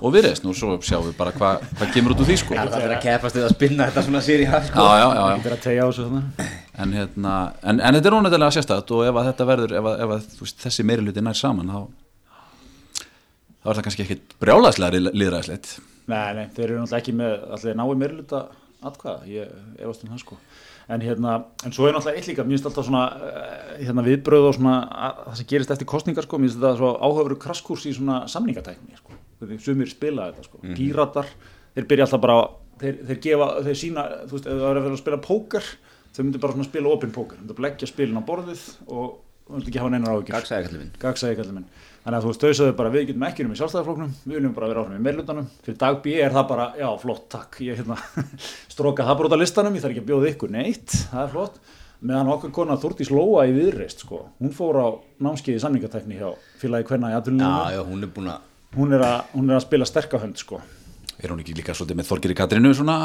[0.00, 2.76] og viðreist, nú svo sjáum við bara hvað hva kemur út úr því, sko Það
[2.86, 4.86] er að keppast við að spinna þetta svona sér í haf sko.
[4.86, 5.34] Já, já, já, já.
[5.34, 6.46] Þetta er að tegja á þessu þannig.
[6.76, 7.34] En, hérna,
[7.64, 10.26] en, en þetta er ónættilega sérstætt og ef að þetta verður, ef, að, ef að,
[10.42, 11.78] veist, þessi meiri hluti nær saman þá,
[13.62, 15.70] þá er það kannski ekkit brjálæðslega líðræðislegt
[16.06, 18.42] Nei, nei, þeir eru náttúrulega ekki með allir náið meirluta
[18.86, 20.36] atkvæða, ég efast um það sko.
[20.92, 21.32] En hérna,
[21.66, 24.74] en svo er náttúrulega eitt líka, mér finnst alltaf svona eh, hérna, viðbröð og svona
[24.86, 28.20] að, það sem gerist eftir kostningar sko, mér finnst þetta svo áhauður kraskurs í svona
[28.30, 29.18] samningatækni sko,
[29.64, 31.32] sumir spila þetta sko, píratar,
[31.74, 32.38] þeir byrja alltaf bara,
[32.84, 35.72] þeir, þeir gefa, þeir sína, þú veist, ef það er að vera að spila póker,
[36.16, 39.06] þau myndir bara svona spila opin póker, þau myndir leggja spilin á borðið og
[39.46, 40.34] þú myndir ekki hafa neinar áhugir
[41.02, 41.68] Gagsæði kallið minn.
[42.06, 44.68] Þannig að þú þau sagðu bara við getum ekki um í sjálfstæðarflóknum við viljum bara
[44.70, 47.58] vera áfram í meirlutanum fyrir dag B er það bara já flott takk.
[47.66, 47.96] Ég hérna
[48.74, 49.74] stróka það bara út af listanum.
[49.74, 50.94] Ég þarf ekki að bjóða ykkur neitt.
[51.10, 51.58] Það er flott.
[52.06, 54.86] Meðan okkar kona Þúrdís Lóa í viðreist sko hún fór á
[55.24, 56.28] námskeiði samningatekni hjá
[57.88, 58.44] hún er búin að
[58.76, 60.60] hún, er að- hún er að spila sterkahönd sko.
[61.16, 62.98] Er hún ekki líka svolítið með Þorgeri Katrinu svona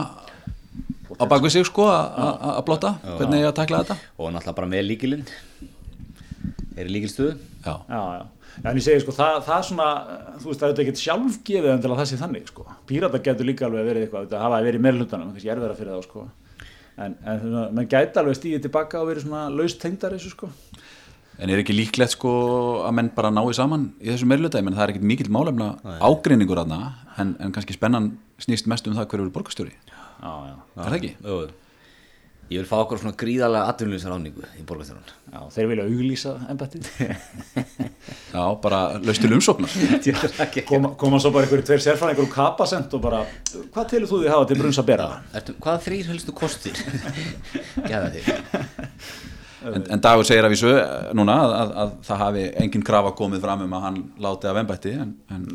[1.20, 2.92] á bakvið sig sko að- að að blotta.
[3.06, 3.98] Hvernig ég að takla þetta?
[4.18, 5.26] Og náttúrulega bara með líkilinn
[6.78, 7.34] Er í líkilstöðu
[7.66, 8.24] Já, já já.
[8.68, 9.86] En ég segi sko, það, það svona,
[10.42, 12.66] þú veist, það er ekkert sjálfgefið en til að það sé þannig, sko.
[12.90, 16.02] Pírata getur líka alveg verið eitthvað, þetta hafa verið meira hlutanum, kannski erfiðara fyrir það,
[16.04, 16.24] sko.
[17.06, 17.46] En, en
[17.78, 20.50] mann gæti alveg stíðið tilbaka og verið svona laust tengdar þessu, sko.
[21.42, 22.32] en er ekki líklegt sko
[22.86, 25.70] að menn bara nái saman í þessu meirluta, ég menn það er ekkit mikill málefna
[26.04, 26.82] ágreiningur aðna,
[27.24, 29.72] en, en kannski spennan snýst mest um það hverju eru borgarstjóri
[30.22, 30.56] Já, já.
[30.78, 31.14] Er það ekki?
[31.26, 31.42] Jú,
[32.52, 36.90] Ég vil fá okkur svona gríðarlega atvinnlýsar áningu í borgarstjórun Já, þeir vilja auglýsa embættið.
[38.36, 39.72] Já, bara laust til umsóknar
[40.72, 43.22] koma, koma svo bara einhverju tveir sérfræðingur og kapasend og bara,
[43.72, 45.08] hvað telur þú því hafa til brunns að bera?
[45.40, 46.84] Ertu, Hvaða þrýr helstu kostir?
[47.90, 50.72] Gæða þig en, en Dagur segir af þessu
[51.18, 54.62] núna að, að, að það hafi engin krafa komið fram um að hann láti af
[54.62, 55.46] embætti en, en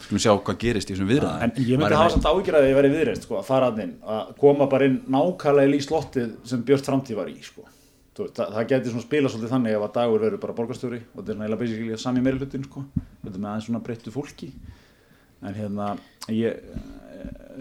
[0.00, 2.78] skulum sjá hvað gerist í þessum viðræðum En ég myndi hafa samt ágjör að ég
[2.78, 6.66] verið viðreist, sko, að fara að inn, að koma bara inn nákvæmlega í slottið sem
[6.66, 7.66] Björn Framtíð var í, sko.
[8.12, 11.32] Það, það geti svona spila svolítið þannig ef að dagur verður bara borgarstjóri og þetta
[11.32, 12.82] er eiginlega basically sami meiri hlutin sko.
[13.24, 14.50] með aðeins svona breyttu fólki
[15.42, 15.86] en hérna
[16.28, 17.01] ég, eh,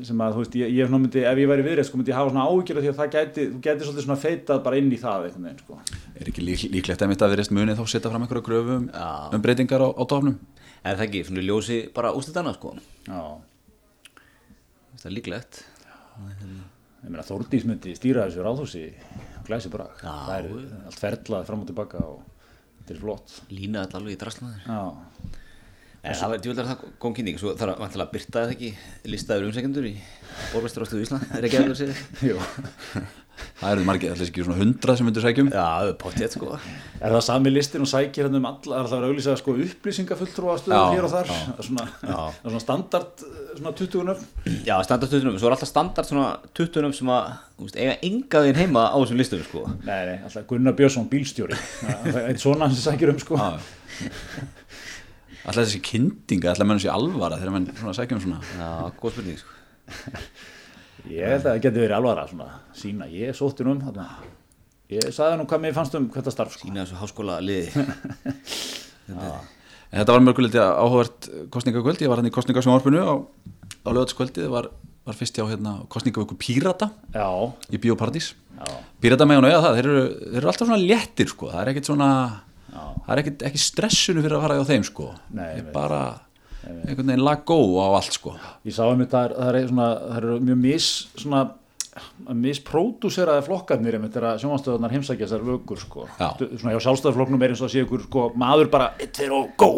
[0.08, 2.18] sem að þú veist ég, ég svona myndi, ef ég væri viðreist sko myndi ég
[2.18, 5.00] hafa svona ágjör því að það gæti, þú gæti svolítið svona feitað bara inn í
[5.02, 5.80] það einhvern veginn sko.
[6.16, 8.90] Er ekki lík, líklegt að mitt að verðist munið þá setja fram einhverja gröfu um,
[9.36, 10.38] um breytingar á, á tófnum?
[10.82, 12.76] Er það ekki, svona ljósi bara úslitana sko.
[13.08, 13.22] Já,
[15.02, 15.64] Það er líklegt.
[17.02, 18.84] Ég meina Þórdís myndi stýra þessu ráðhúsi
[19.48, 20.12] glæsi brag, Já.
[20.28, 20.50] það er
[20.86, 22.20] allt ferlað fram og tilbaka og
[22.82, 23.34] þetta er flott.
[23.50, 24.82] Lína þetta alveg í draslaður Já,
[26.02, 28.70] En það var djúveldar það kom kynning Svo þarf að vantilega að byrta það ekki
[29.14, 29.96] listaður umsækjendur í
[30.52, 32.38] Borgvæsturástöðu Ísland Er ekki að það sér jú.
[33.62, 35.66] Það eru margir, allir ekki svona hundrað sem myndur sækjum Já,
[36.02, 36.58] pottið sko.
[37.02, 40.56] Er það sami listin og sækir hérna um alla, er það að auðlýsa sko upplýsingafulltrúa
[40.58, 41.40] Já, stöðum hér og þar, já.
[41.48, 42.12] Það er svona, Já.
[42.12, 43.26] það er svona standard,
[43.58, 44.30] svona 20 nöfn.
[44.68, 46.30] Já, standard 20 Svo er alltaf standard svona
[46.62, 49.66] 20 sem að þú veist, eiga enga veginn heima á þessum listum sko.
[49.90, 51.62] Nei, nei, alltaf Gunnar Björnsson bílstjóri,
[52.06, 53.42] það er eitt svona sem sækir um sko.
[55.42, 58.42] Alltaf þessi kyndinga, alltaf mennum sér alvara þegar menn svona sækjum svona.
[58.60, 58.70] Já,
[59.02, 59.56] góð spurning sko.
[61.12, 64.06] Ég held að það getur verið alvara svona, sína, ég sótti nú um þarna.
[64.92, 66.68] Ég sagði nú hvað mér fannst um þetta starf sko.
[66.70, 67.72] Ína þessu háskóla liði.
[69.92, 73.12] En þetta var mörgulegt áhugavert kostningakvöldi, ég var hann í kostningasjónvarpinu á,
[73.84, 74.70] á lögatskvöldi, það var,
[75.10, 77.26] var fyrst hjá hérna, kostningavöku Pírata Já,
[77.68, 78.30] í Bíóparadís.
[78.56, 78.70] já,
[79.04, 81.72] Pírata með hann auðvitað það, þeir eru, þeir eru alltaf svona léttir sko, það er
[81.74, 82.08] ekkert svona,
[82.72, 85.74] það er ekkert ekki stressunu fyrir að fara hjá þeim sko, Nei, ég er veit.
[85.76, 86.02] bara
[86.62, 88.36] einhvern veginn lagó á allt sko.
[88.68, 91.42] ég sá um þetta, það er það eru mjög mis, svona,
[92.46, 96.06] mispródúseraði flokkarnir einmitt þegar sjónvanstöðunar heimsækja þessar vökur sko.
[96.20, 96.30] Já.
[96.38, 99.52] svona hjá sjálfstæðarflokknum er eins og að sé ykkur sko, maður bara, eitt, tveir og
[99.60, 99.72] gó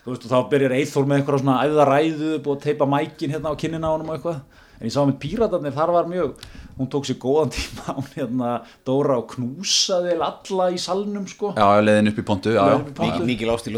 [0.00, 3.34] þú veist, og þá byrjar Eithor með eitthvað svona æða ræðu búið að teipa mækin
[3.34, 4.40] hérna á kinnina á honum og eitthvað
[4.80, 6.44] en ég sá með píratarnir, þar var mjög
[6.80, 8.50] hún tók sér góðan tíma hún hérna
[8.88, 12.88] Dóra og knúsaði alla í salnum sko Já, leiðin upp í pontu já, Leiðin upp
[12.88, 12.96] í já.
[12.96, 13.10] pontu.
[13.10, 13.74] Mikið, mikið lást í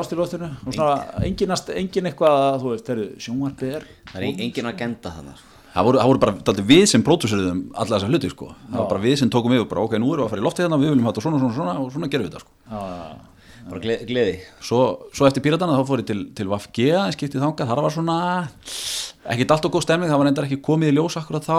[0.00, 0.96] ástilóttinu og svona
[1.28, 2.90] engin, engin eitthvað, þú veist,
[3.26, 6.80] sjónvarpið er Það er en- engin agenda þannig Það voru, það voru bara dálítið við
[6.90, 8.46] sem pródúseriðum alla þessa hluti sko.
[8.72, 10.42] það var bara við sem tókum við og bara ok, nú erum við að fara
[10.42, 12.42] í loftið hérna, við viljum hafa þetta svona, svona, svona og svona gerum við þetta
[12.42, 13.29] sko.
[13.68, 14.80] Bara gle, gleði svo,
[15.12, 18.16] svo eftir píratana þá fór ég til, til VFG en skiptið þangað, þar var svona
[19.30, 21.58] ekkert allt og góð stemning, það var reyndar ekki komið í ljós akkurat þá,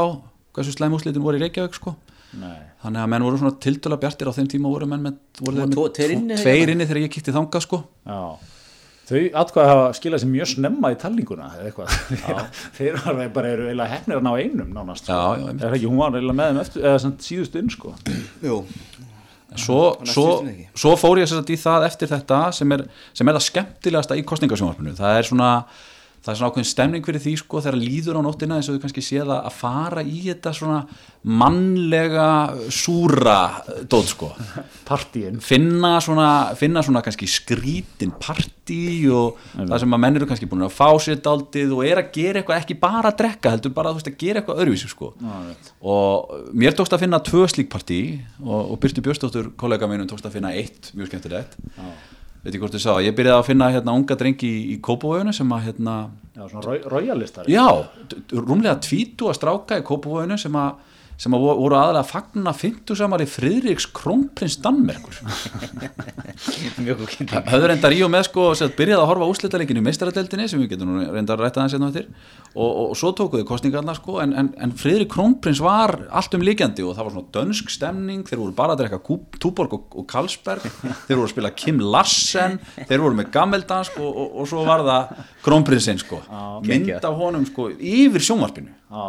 [0.57, 1.93] hversu slæm úslitin voru í Reykjavík sko.
[2.31, 2.55] Nei.
[2.79, 5.67] þannig að menn voru svona tiltöla bjartir á þeim tíma voru menn með, voru þeir
[5.67, 7.79] með tveir inni þegar- tveir inni þegar ég kíkti þangað sko.
[8.07, 8.21] Já.
[9.11, 11.95] Þau atkvæði hafa skilað sér mjög snemma í talninguna eða eitthvað.
[12.77, 15.09] Þeir eru eiginlega hefnir að ná einum nánast.
[15.11, 15.65] Já, já, einmitt.
[15.67, 17.91] Eða ekki, hún var eiginlega með þeim eftir, eða samt síðustu inn sko.
[18.47, 18.61] Jú
[19.59, 20.27] svo, svo,
[20.77, 22.85] svo fór ég sem sagt í það eftir þetta sem er,
[23.17, 25.49] sem er það skemmtilegasta í kostningasjónvarpinu það er svona
[26.21, 28.83] það er svona ákveðin stemning fyrir því sko þegar líður á nóttina eins og þú
[28.83, 30.81] kannski sé það að fara í þetta svona
[31.21, 32.27] mannlega
[32.73, 33.37] súra
[33.89, 34.29] dót sko.
[34.89, 35.39] Partíin.
[35.41, 40.67] finna svona, finna svona kannski skrítin partí og það sem að menn eru kannski búin
[40.67, 43.93] að fá sér daldið og er að gera eitthvað ekki bara að drekka heldur bara
[43.93, 45.11] þú veist að gera eitthvað öðruvísi sko.
[45.81, 48.01] Og mér tókst að finna tvö slík partí
[48.45, 51.57] og, og Byrstu Björnsdóttur kollega mínum tókst að finna eitt mjög skemmtilegt
[52.41, 55.33] veit ég hvort þið sá, ég byrjaði að finna hérna unga drengi í, í Kópavögunu
[55.35, 55.95] sem að hérna
[56.31, 57.49] Já, svona royalistar.
[57.51, 57.67] Já,
[58.31, 60.79] rúmlega tvítu að stráka í Kópavóinu sem, að,
[61.21, 65.19] sem að vo- voru aðalega að fagna 50 samari Friðriks Krónprins Danmerkur.
[66.81, 70.71] Höfðu reyndar í og með sko sagt, byrjaði að horfa úslitaleikin í meistaradeldinni sem við
[70.73, 72.07] getum nú reyndar að rætta það sérna eftir.
[72.51, 76.45] Og, og, og svo tókuðu kostningarna sko en, en, en Friðrik Krónprins var allt um
[76.45, 78.23] líkjandi og það var svona dönsk stemning.
[78.27, 79.01] Þeir voru bara að drekka
[79.41, 82.57] Túborg og, og Karlsberg þeir voru að spila Kim Larsen.
[82.89, 86.23] Þeir voru með gammeldansk og, og, og svo var það Krónprinsinn sko.
[86.65, 88.73] Mynd af honum sko yfir sjónvarpinu.
[88.91, 89.05] Já.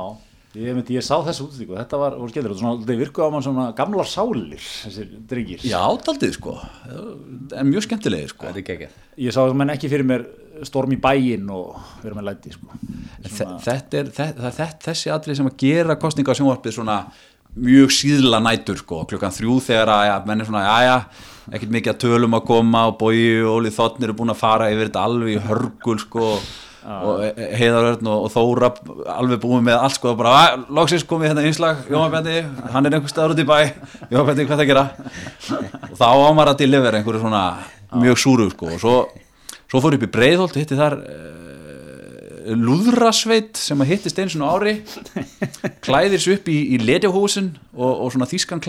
[0.53, 3.45] Ég, myndi, ég sá þessu útlíku, þetta var, voru skemmtilegt, svona, þetta virkuð á mann
[3.47, 5.63] svona gamlar sálir, þessir drengir.
[5.65, 6.57] Já, daldið sko.
[7.57, 8.51] En mjög skemmtilegir sko.
[8.51, 8.99] Það er geggjað.
[9.25, 10.27] Ég sá það menn ekki fyrir mér
[10.69, 12.77] storm í bæinn og vera með læti, sko.
[13.25, 16.99] Þe- þetta er, þetta, þessi atrið sem að gera kostninga á sjónvarpið svona
[17.53, 20.95] mjög síðla nætur sko, klukkan þrjú þegar að ja, menn er svona, já já
[21.53, 24.69] ekkert mikið að tölum að koma og bói og Óli Þotn eru búin að fara
[24.73, 26.29] yfir þetta alveg í hörgul sko.
[26.37, 28.71] og Heiðarörn og, og Þóra
[29.15, 30.13] alveg búin með allt sko.
[30.13, 32.43] Og bara, "Ah, loksins komið hérna einslag, Bendi
[32.73, 33.73] hann er einhver staður út í bæ,
[34.11, 34.91] Bendi hvað það gera?
[35.91, 37.45] Og þá ámar að delivera einhverju svona
[37.95, 38.67] mjög súru sko.
[38.67, 39.09] Og svo,
[39.71, 44.83] svo fór upp í Breiðholt hitti þar eh, lúðrasveit sem að hittist einu svona ári.
[45.83, 48.63] Klæðir sér upp í, í ledjahúsin og, og svona þýskan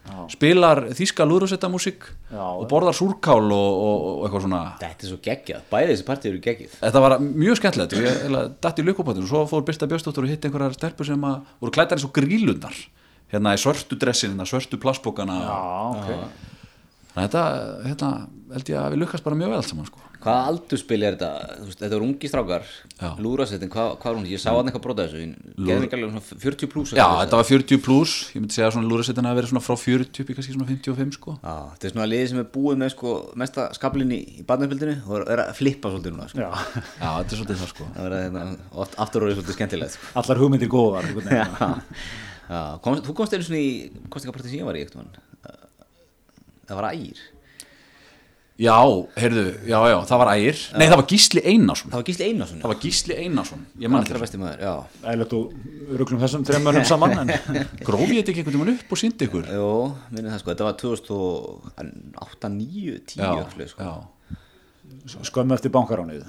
[0.00, 2.42] klæðnað spilar þýska lúðrasveitamúsík Já.
[2.42, 4.60] og borðar súrkál og, og, og eitthvað svona.
[4.80, 5.66] Þetta er svo geggjað.
[5.70, 7.98] Bæði þessi partí eru geggjað Þetta var mjög skemmtilegt.
[8.00, 11.52] Ég datt í lukkupáttur og svo fór Birta Björnsdóttur og hitt einhverjar stelpur sem að
[11.60, 12.76] voru klættar eins og grílundar
[13.30, 15.58] hérna í svörtu dressin, hérna svörtu plassbókana Já,
[16.00, 16.10] ok.
[17.10, 17.44] Þannig að þetta,
[17.88, 18.10] hérna,
[18.54, 20.06] held ég að við lukkast bara mjög vel saman sko.
[20.20, 21.54] Hvaða aldurspil er þetta?
[21.56, 22.66] Þú veist, þetta er ungi strákar
[23.00, 23.06] Já.
[23.24, 24.26] Lúrasettin, hvað, hvað er hún?
[24.28, 25.22] Ég sá hann eitthvað brota þessu
[25.56, 28.90] Gerðum ekki alveg svona 40 pluss Já, þetta var 40 pluss, ég myndi segja að
[28.90, 31.36] lúrasettin vera svona frá 40 upp í kannski svona 55 sko.
[31.40, 35.24] Já, þetta er svona liðið sem er búið með sko mesta skablinni í barnafjöldinu og
[35.24, 36.44] er að flippa svolítið núna sko.
[36.44, 36.52] Já,
[37.00, 37.88] Já, þetta er svolítið það sko.
[37.96, 38.44] Það verða hérna,
[38.84, 40.12] oft aftur orðið svolítið skemmtilegt sko.
[40.20, 41.10] allar hugmyndir góðar.
[42.84, 43.74] komst, þú komst einu svona í
[44.12, 45.29] kostningapartið sem ég var í eitthvað
[46.70, 47.20] Það var ægir.
[48.60, 48.76] Já,
[49.16, 50.58] heyrðu, já, já, það var ægir.
[50.76, 51.90] Nei, það var Gísli Einarsson.
[51.90, 54.74] Það var Gísli Einarsson Það var Gísli Einarsson, ég mann Allra þetta besti maður, já.
[55.08, 57.32] Ægilegt og rugglum þessum þrejum mönnum saman, en
[57.88, 59.48] Grófi ég þetta ekki einhvern veginn upp og síndi ykkur?
[59.56, 59.70] Jó,
[60.12, 63.88] minni það sko, þetta var 2008, 9, 10 Já, já, sko.
[63.88, 64.19] já
[65.30, 66.22] skömmu eftir bankaránið.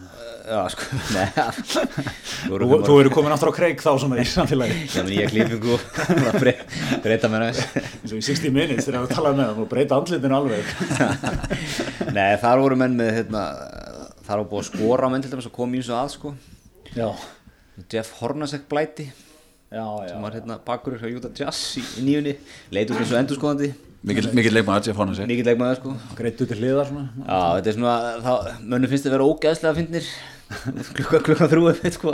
[0.48, 1.46] já, sko, neða
[2.88, 4.78] Þú eru komin aftur á kreik þá svona í samfélagi.
[4.90, 5.82] Já, menn ég er klippingu og
[7.04, 7.62] breyta mér aðeins
[8.02, 10.72] Eins og í 60 minutes þegar við talaðum með það, þú breyta andlitinu alveg.
[12.18, 13.44] Nei, þar voru menn með hérna,
[14.26, 16.34] þar var búið að skora menn til dæmis og kom í þessu að sko
[16.98, 17.08] Já,
[17.92, 19.06] Jeff Hornacek blæti
[19.72, 20.10] já, já.
[20.12, 22.34] sem var hérna bakurur hjá Utah Jazz í, í nýjunni
[22.76, 23.70] leit út eins og endurskoðandi
[24.02, 25.92] Mikið, leikmaður, ég fann að segja mikið leikmaður sko.
[26.18, 27.04] Greitt út til hliðar svona.
[27.22, 28.32] Já, þetta er svona, þá,
[28.72, 30.08] mönnum finnst þetta vera ógeðslega fyndnir.
[30.98, 32.14] Klukka, klukka þrjú eftir sko.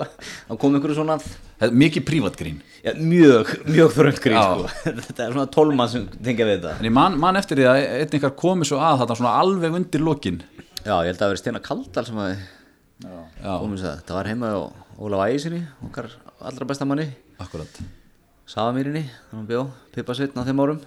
[0.49, 1.15] Þá kom einhverju svona
[1.63, 4.43] er Mikið prívatgrín já, mjög, mjög þröngt grín Já.
[4.51, 4.73] sko.
[5.07, 6.73] Þetta er svona tólmann sem tengja við þetta.
[6.77, 9.79] En ég man, man eftir því að einn ykkar komið svo að þetta svona alveg
[9.79, 10.41] undir lokin.
[10.83, 12.33] Já, ég held að það veri Steina Kaldal sem að
[13.07, 13.15] Já,
[13.63, 14.59] komið sér það, það var heima á
[14.97, 16.11] Ólaf Ægisinni, okkar
[16.51, 17.07] allra besta manni.
[17.41, 17.81] Akkurat.
[18.47, 20.85] Safamýrinni, þannig að bjó, Pippa Sveitn á þeim árum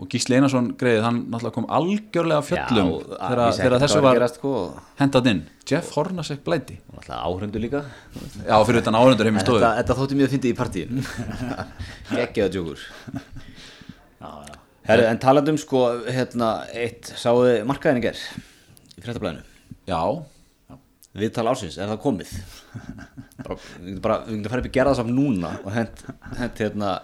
[0.00, 4.22] og Gísli Einarsson greið, hann náttúrulega kom algjörlega fjöllum Já, þegar, ég þegar þessu var
[4.24, 4.52] að sko.
[5.00, 5.42] hendað inn.
[5.68, 7.82] Jeff Hornacek blæti Og alltaf áhrundu líka.
[8.46, 9.60] Já, fyrir utan áhundur heim í stofu.
[9.60, 11.04] þetta, þetta þótti mjög fyndið í partíin
[12.16, 12.86] geggjaða djókur
[14.90, 17.12] Herru, en talandum sko hérna, eitt.
[17.20, 18.00] Sáðu markaðin
[18.96, 19.44] í fréttablaðinu?
[19.86, 20.00] Já,
[21.20, 22.32] viðtal ársins, er það komið?
[23.46, 26.02] Bara, við getum getum farið upp í gerðarsafn núna og hent,
[26.40, 26.96] hent hérna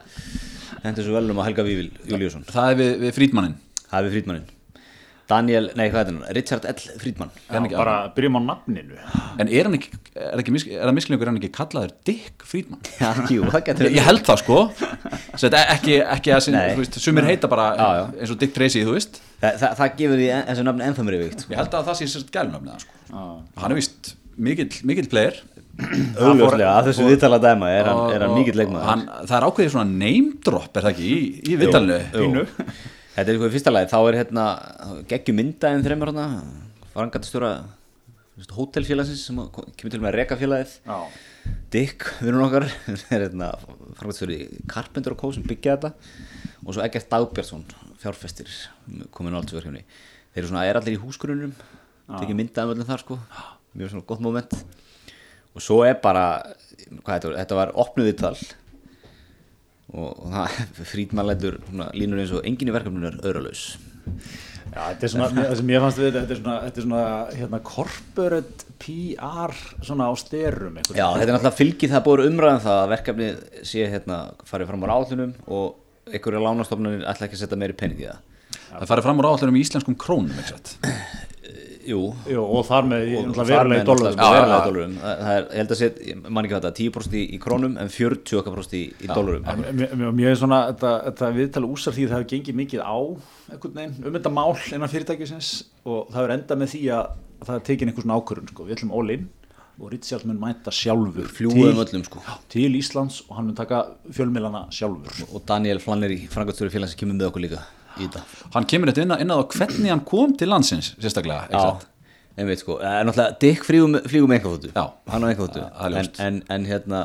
[0.90, 4.16] hent þessu velum að Helga Vívil Júliusson það er við, við frítmannin það er við
[4.18, 4.52] Frídmannin
[5.26, 6.82] Daniel, nei hvað er þetta, Richard L.
[7.02, 8.98] Frídmann Já, bara byrjum á nafninu.
[9.42, 12.84] En er hann ekki, er, ekki, er það misklingur er hann ekki kallaður Dick Friedman
[13.02, 14.58] Já, jú, það getur ég, held það sko.
[15.34, 18.04] Svo er ekki, ekki að sin, veist, sumir heita bara Já, já.
[18.20, 19.18] eins og Dick Tracy, þú veist.
[19.42, 21.34] Þa, það, það gefur því en- þessu nafni ennþá mér yfir.
[21.50, 23.26] Ég held að það sé sérst gælunafnið sko.
[23.64, 25.38] hann er vist mikill, mikill player.
[26.16, 29.36] Augljóslega, að þessu viðtala dæma er hann, er hann Og- mikill og leikmaður hann, það
[29.38, 31.18] er ákveðið svona name drop er það ekki í,
[31.52, 32.44] í viðtalinu.
[33.16, 34.44] Þetta er sko í fyrsta lagi, þá er hérna
[35.10, 36.26] geggjum myndaðin þreymur hérna
[36.96, 37.50] farangatastjóra
[38.56, 39.38] hótelfélagsins sem
[39.76, 40.96] kemur til með að reka félagið Já.
[41.72, 42.66] Dick, vinnun okkar
[43.14, 43.50] er hérna
[43.96, 45.30] farangatastjóri Carpenter og Co.
[45.36, 45.92] sem byggja þetta.
[46.66, 47.64] Og svo Egert Dagbjörnsson
[48.02, 48.48] fjárfestir
[49.16, 51.52] komin á altsverkefni þeir eru svona, er allir í húsgrunum
[52.10, 53.16] tekið myndaðum öllum þar sko
[53.76, 54.56] mjög svona gott moment.
[55.56, 56.26] Og svo er bara,
[56.98, 58.34] þetta var, þetta var opnuð viðtal.
[59.94, 60.58] Og, og það
[60.92, 61.60] frítmann lætur
[61.96, 63.70] línur eins og enginn í verkefninu er öðralaus.
[64.76, 67.02] Já, þetta er svona, það sem ég fannst við þetta, er svona, þetta er svona
[67.38, 69.54] hérna, corporate PR
[69.86, 73.28] svona á styrum Já, þetta er náttúrulega fylgið það búið umræðan það að verkefni
[73.70, 78.02] sé hérna farið fram á áallunum og einhverja lánastofnunir ætla ekki að setja meiri pening
[78.02, 78.20] í það.
[78.66, 80.76] Það farið fram úr áallunum í íslenskum krónum satt?
[81.86, 83.04] Jú, Jú, og þar með
[83.36, 83.86] verulega já.
[83.86, 87.92] dólarum það er, held að sé, ég man ekki þetta 10% í, í krónum en
[87.92, 89.46] 40% í, í dólarum
[90.16, 92.96] Mér er svona, þetta, þetta viðtala úsar því að það hefur gengið mikið á
[93.66, 95.54] veginn um þetta mál innan fyrirtækisins
[95.86, 98.66] og það hefur endað með því að það er tekin einhver svona ákvörun sko.
[98.66, 99.26] við ætlum in
[99.76, 102.22] og Richard mun mæta sjálfur fljúum öllum sko.
[102.48, 105.26] til Íslands og hann mun taka fjölmilana sjálfur.
[105.34, 107.60] Og Daniel Flannery, frangatstjóri félags kemur með okkur líka
[107.96, 108.22] í þetta.
[108.54, 111.48] Hann kemur þetta inn að, inn að hvernig hann kom til landsins sérstaklega?
[111.52, 112.06] Já,
[112.36, 112.78] einmitt sko.
[112.84, 114.84] En náttúrulega Dick flýgum, flýgum einhverfóttu Já.
[115.12, 117.04] hann á einhverfóttu er en, en, en hérna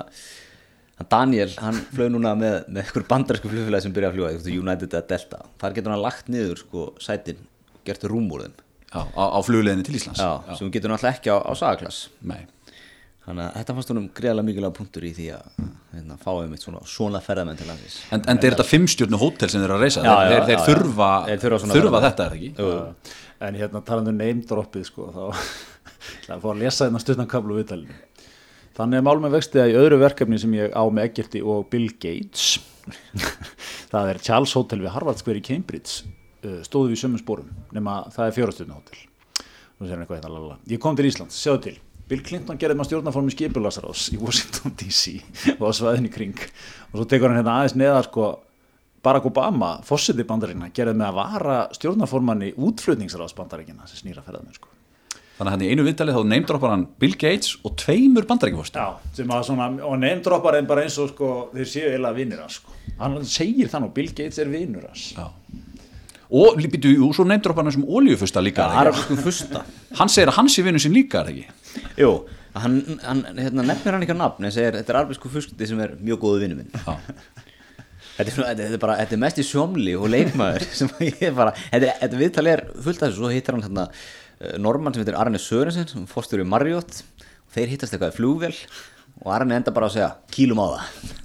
[0.99, 4.91] hann Daniel, hann flög núna með, með einhver bandarsku flugfélagi sem byrja að veist, United
[4.91, 7.39] eða Delta, þar getur hann lagt niður sko sætin,
[7.87, 8.59] gert rúm úr þeim
[8.91, 10.19] Já, á, á flugleðinni til Íslands.
[10.19, 12.09] Já, sem hún getur náttúrulega ekki á, á sagaklass.
[12.27, 12.43] Nei.
[13.25, 15.49] Þannig að þetta fannst honum greiðlega mikilvæg punktur í því að
[15.93, 17.97] hérna, fá einmitt svona, svona ferðamenn til landsins.
[18.09, 20.45] En, en þetta er fimmstjórnu hótel sem þeir eru að reysa Já, þeir, já, þeir,
[20.47, 23.19] þeir já, þurfa, Þeir þurfa þurfa þetta er það ekki?
[23.41, 25.21] En hérna talandu name droppið sko, þá
[26.21, 27.99] ætla að fá að lesa þennan stuttan kablu viðtalinu.
[28.77, 31.67] Þannig er mál með vexti að í öðru verkefni sem ég á með Eggerti og
[31.69, 32.55] Bill Gates
[33.91, 36.07] það er Charles Hotel við Harvard Square í Cambridge
[36.47, 39.05] uh, stóðu við sömum spórum nema það er fjórastjörnu hótel.
[39.81, 41.77] Hérna, ég kom til Íslands, sjáðu til
[42.11, 45.13] Bill Clinton gerði maður stjórnaformi skipulagsrás í Washington DC
[45.57, 46.35] og á svæðinni kring
[46.91, 48.25] og svo tekur hann hérna aðeins neðar sko
[49.01, 54.67] Barack Obama, fórseti bandaríkina gerði með að vara stjórnaformanni útflutningsráðs bandaríkina sem snýra ferðamenn sko.
[55.39, 58.85] Þannig að hann í einu viðtalið þá neymdroppar hann Bill Gates og tveimur bandarækjafórst Já,
[59.17, 62.59] sem að svona, og neymdroppar en bara eins og sko, þeir séu eila vinnir hans
[62.59, 62.75] sko.
[62.99, 65.07] hann segir þannig, Bill Gates er vinnur hans
[66.31, 68.83] Og býtu, jú, svo neymdroppar hann sem olíufusta líka er það ekki?
[68.85, 69.63] arabiskum fusta
[69.97, 71.57] Hann segir að hann sé vinnu sín líka er það ekki
[71.99, 72.11] Jú,
[72.57, 75.95] hann, hann hérna, nefnir hann á nafn en segir, þetta er arabisku fuskti sem er
[75.99, 76.71] mjög góðu vinnu minn.
[78.11, 81.21] Þetta er, þetta, þetta er bara, þetta er mest í sjómli og leikmaður sem ég
[81.29, 84.93] er bara, þetta, þetta viðtal er fullt af þessu, svo hittar hann hérna uh, Norman
[84.93, 87.01] sem heitir Arne Sörensen sem fórstur í Marriott.
[87.21, 88.55] Og þeir hittast eitthvað í flugvél
[89.21, 91.19] og Arne enda bara að segja kílum á það.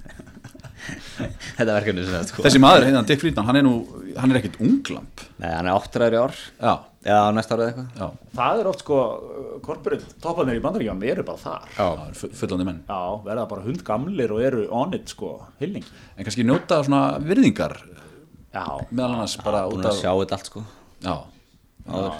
[1.57, 2.43] Þetta verkefni sem þetta sko.
[2.45, 3.73] Þessi maður, hérna, Dick Friedman, hann er nú
[4.17, 6.37] hann er ekkit unglamp Nei, hann er áttræður í ár.
[6.61, 6.73] Já,
[7.07, 7.87] eða á næsta árið eitthvað.
[8.01, 8.97] Já, það er oft sko,
[9.65, 11.67] corporate toppanir í bandaríkjum eru bara þar.
[11.77, 12.81] Já, er fullandi menn.
[12.89, 15.85] Já, verða bara hundgamlir og eru on it sko, hilning
[16.17, 17.77] En kannski njóta svona virðingar
[18.53, 20.63] Já, meðal annars bara út Búin að af sjá þetta allt sko.
[21.05, 21.15] Já,
[21.87, 22.19] áður.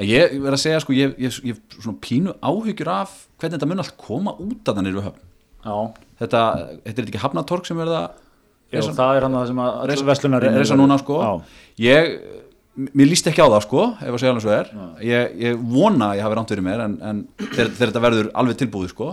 [0.00, 3.58] En ég verð að segja sko, ég ég- ég hef svona pínu áhyggjur af hvernig
[3.58, 5.20] þetta mun allt koma út að þannig við höfn.
[5.62, 5.76] Já.
[6.22, 6.40] Þetta,
[6.84, 8.10] þetta er ekki hafnatorg sem verða
[8.72, 11.18] Já, það er hann það sem að reisa núna sko.
[11.20, 11.32] Já,
[11.84, 12.20] ég,
[12.72, 14.68] mér líst ekki á það sko ef að segja alveg svo er
[15.04, 18.30] ég, ég vona að ég hafi rámt fyrir mér en, en þegar, þegar þetta verður
[18.40, 19.08] alveg tilbúið sko.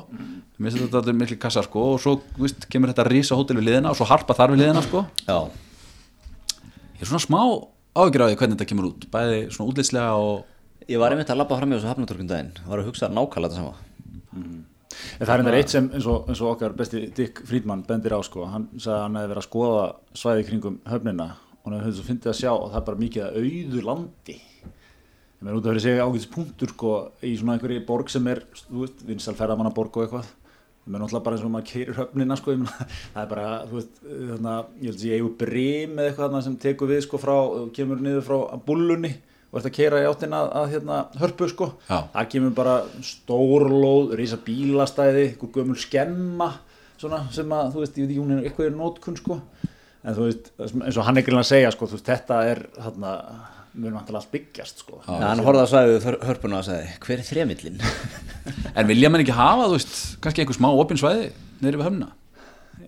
[0.59, 3.67] Mér finnst þetta alveg miklu kassa sko og svo víst, kemur þetta rísa hótel við
[3.67, 5.03] liðina og svo harpa þar við liðina sko.
[5.27, 5.39] Já,
[6.95, 7.41] ég er svona smá
[7.99, 11.73] því hvernig þetta kemur út bæði svona útlitslega og ég var einmitt að labba fram
[11.73, 13.75] í þessu hafnatorkun daginn var að hugsa nákvæmlega þetta sama.
[15.19, 18.15] En það er einnig eitt sem eins og, eins og okkar besti Dick Friedman bendir
[18.15, 19.83] á sko, hann sagði að hann hefði verið að skoða
[20.21, 21.27] svæði kringum höfnina
[21.63, 24.35] og það finnst fyndið að sjá og það er bara mikið að auðu landi.
[25.39, 26.93] Ég meina út af fyrir segja ágætis punktur sko,
[27.23, 28.43] í svona einhverju borg sem er
[29.07, 30.33] vinsal ferðamanna borg og eitthvað.
[30.83, 32.55] Ég meina náttúrulega bara eins og maður keirir höfnina sko,
[33.13, 36.45] það er bara, þú veist þarna, ég held að ég eigu brim eða eitthvað þarna
[36.47, 37.35] sem tekur við sko frá,
[37.77, 39.13] kemur niður frá bullunni
[39.49, 41.97] og ert að keira í áttina að, að hérna, hörpu sko, Já.
[42.13, 46.51] það kemur bara stórlóð, reysa bílastæði gömul skemma
[46.99, 49.39] svona, sem að, þú veist, ég veit ekki hún er eitthvað í nótkun sko,
[50.03, 52.61] en þú veist eins og hann er greinlega að segja, sko, þú veist, þetta er
[52.79, 53.13] þarna,
[53.79, 57.27] mun vantilega allt byggjast sko, Já, hann horfði að svæðu hörpuna og sagði hver er
[57.27, 57.81] þremillin?
[58.79, 61.31] En vilja menn ekki hafa, þú veist, kannski einhver smá opin svæði
[61.61, 62.11] neyri við höfna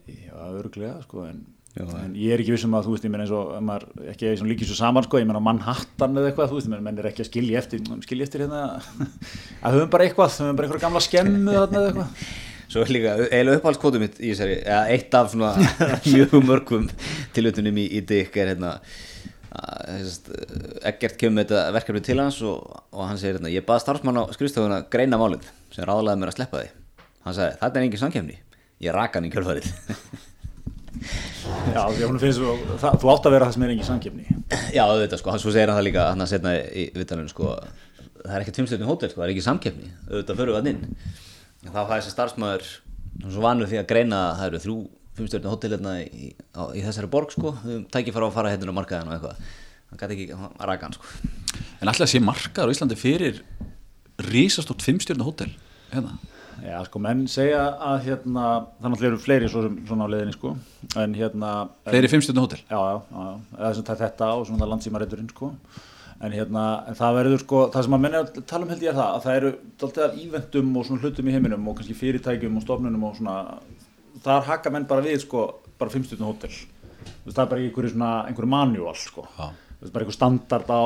[0.08, 1.42] Já, örglega, sko, en,
[1.76, 4.32] Já, en ég er ekki vissum að, þú veist, ég meina eins og maður ekki
[4.50, 7.30] líkið svo saman, sko, ég meina Manhattan eða eitthvað, þú veist, menn er ekki að
[7.30, 8.64] skilja eftir, skilja eftir hérna,
[9.68, 12.26] að höfum bara eitthvað, höfum bara einhverja gamla skemmu þarna eða eitthvað.
[12.72, 15.52] Svo líka eiginlega uppáhaldskvotum mitt í þessari, eða eitt af svona
[16.06, 16.86] mjög mörgum
[17.36, 18.78] tilhjóttunum í, í Dick er hérna
[19.52, 20.30] þessast,
[20.88, 24.22] Eggert kemur með þetta verkefni til hans og, og hann segir hérna, ég baði starfsmann
[24.22, 26.72] á skrifstofuna greina málið sem ráðlaði mér að sleppa því.
[27.28, 28.40] Hann sagði, þetta er engin samkefni,
[28.88, 29.72] ég raka hann í kjölfarið.
[31.72, 31.84] Já,
[32.20, 32.42] finnst,
[32.80, 34.26] það, þú átt að vera það sem er engin samkefni.
[34.76, 37.56] Já, auðvitað sko, hann svo segir hann það líka hann að setna í vitalinu sko
[38.22, 40.82] það er ekki tveimstöðin hótel sko, það er ekki samkeppni auðvitað fyrir við hann inn
[41.68, 42.70] þá fæði þessi starfsmæður
[43.22, 44.78] svo vanur því að greina að það eru þrjú
[45.20, 48.72] fimmstöðin hótel hérna í, á, í þessari borg sko, við tækir fara að fara hérna
[48.74, 49.46] á markaðin og eitthvað,
[49.92, 51.32] hann gæti ekki að raka hann sko.
[51.84, 53.42] En alltaf sé markaður á Íslandi fyrir
[54.32, 55.52] rísastótt fimmstjörna hótel
[55.92, 56.16] hérna.
[56.62, 58.48] Já, sko, menn segja að hérna,
[58.84, 60.52] þannig að eru fleiri svo, sem- svona á leiðinni, sko,
[61.02, 61.52] en hérna...
[61.88, 62.60] Fleiri fimmstjörna hótel?
[62.70, 65.50] Já, já, já, já, eða sem það er þetta og svona landsímareiturinn, sko,
[66.22, 68.86] en hérna, en það verður, sko, það sem að menn er að tala um held
[68.86, 69.52] ég er það, að það eru
[69.88, 73.36] alltaf af íventum og svona hlutum í heiminum og kannski fyrirtækjum og stofnunum og svona,
[74.26, 75.48] þar haka menn bara við, sko,
[75.82, 76.54] bara fimmstjörnu hótel,
[77.26, 79.50] það er bara einhverju svona, einhverju manual, sko, Já.
[79.82, 80.86] Þú veist, bara einhver standard á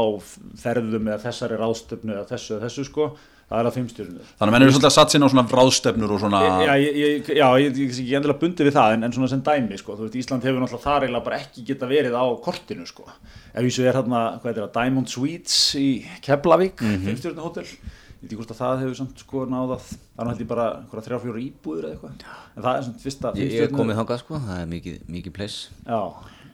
[0.61, 3.07] ferðum eða þessari ráðstöfnu eða þessu eða þessu, sko,
[3.45, 4.23] það er að fimmstjörnu.
[4.39, 6.95] Þannig að menn eru svolítið að satt sinna á svona ráðstefnur og svona Já, ég,
[6.97, 9.77] ég, já, ég, ég, er ekki endilega bundið við það en, en svona sem dæmi,
[9.81, 13.05] sko, þú veist, Ísland hefur náttúrulega þar eiginlega bara ekki geta verið á kortinu, sko.
[13.53, 15.89] Ef þessu er hérna, hvað er það, Diamond Suites í
[16.25, 17.05] Keflavík, mm -hmm.
[17.11, 17.67] fimmstjórnu hótel.
[17.69, 19.83] Ég veit ekki hvort að það hefur samt sko náðað,
[20.15, 22.11] það er ég bara einhverja þrjá fjóra íbúður eða eitthvað.
[22.55, 25.35] En það er svona fyrsta ég, ég er komið þangað sko, það er mikið, mikið
[25.35, 25.69] place.
[25.85, 26.01] Já,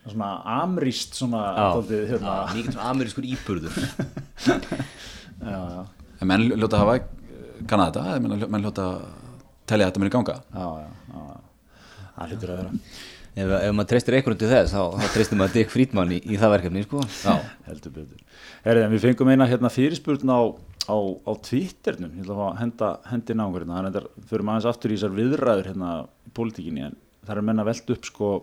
[0.03, 3.73] svona amrýst svona, dálítið, hérna, Já, mikið svona amerískur íburður.
[5.41, 6.97] Já, já, En menn hljóta að hafa
[7.69, 9.07] kannan þetta, menn, menn hljóta að
[9.69, 10.37] telja að þetta muni ganga.
[12.11, 12.75] Það hlutur að vera.
[13.31, 16.39] Ef, ef maður treystir einhvern til þess þá, þá treystir maður Dick Friedman í, í
[16.39, 17.03] það verkefni sko.
[17.23, 17.37] Já,
[17.69, 18.41] heldur betur.
[18.65, 20.41] Herrið, en við fengum eina hérna fyrirspurn á,
[20.91, 22.89] á, á Twitternum ég ætla að fá að henda
[23.37, 26.83] einhver hérna þannig að þetta fyrir maður aðeins aftur í þessar viðræður hérna í pólitíkinni
[26.89, 28.33] en það er menna velt upp sko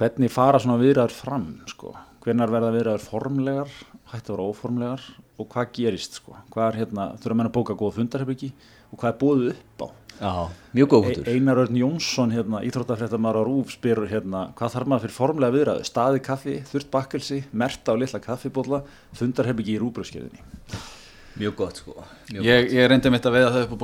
[0.00, 1.94] hvernig fara svona viðræður fram sko?
[2.26, 3.78] Hvernar verða viðræður formlegar?
[4.10, 5.08] Hætti að vera óformlegar
[5.38, 6.36] og hvað gerist sko.
[6.52, 8.50] Hvað er hérna, þurfa menna að bóka góða fundarherbyggi
[8.92, 9.88] og hvað er bóðið upp á?
[10.18, 10.32] Já,
[10.74, 14.90] mjög góð E- hundur Einar Örn Jónsson, hérna, íþróttafréttamaður á Rúf spyr hérna, hvað þarf
[14.90, 18.82] maður fyrir formlega viðræðu staði kaffi, þurft bakkelsi, merta og litla kaffibólla,
[19.14, 20.42] fundarherbyggi í rúbröðskerðinni
[21.38, 21.94] Mjög gott sko.
[22.32, 23.82] Mjög ég, ég reyndi mitt að veiða það upp á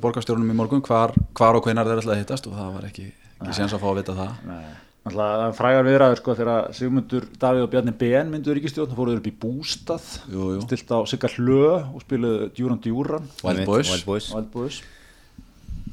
[0.00, 3.04] borgarstjórnum í morgun hvar, hvar og hvenar þeir ætlaði að hittast og það var ekki,
[3.42, 4.38] ekki séns að fá að vita það.
[4.48, 4.70] Nei.
[5.04, 9.32] Náttúrulega frægar viðræður sko þegar Sigmundur Davíð og Bjarni BN myndu ríkistjórn fóruður upp í
[9.42, 10.62] bústað Jú, jú.
[10.64, 13.26] stilt á Sigga Hlö og spiluðu Djúran Djúran.
[13.44, 13.90] Wild Boys.
[13.92, 14.28] Wild Boys.
[14.32, 14.78] Wild Boys.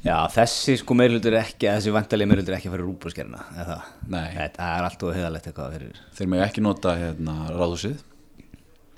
[0.02, 3.90] Já, þessi sko meirhlutur ekki þessi vantalegi meirhlutur ekki að fara í rúbrúskerna eða það?
[4.16, 4.24] Nei.
[4.38, 8.00] Þetta er allt og heiðalegt eitthvað fyrir þeir með ekki nota hérna, ráðhúsið.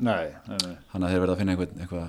[0.05, 2.07] Nei, þannig að þeir verða að finna eitthvað, eitthvað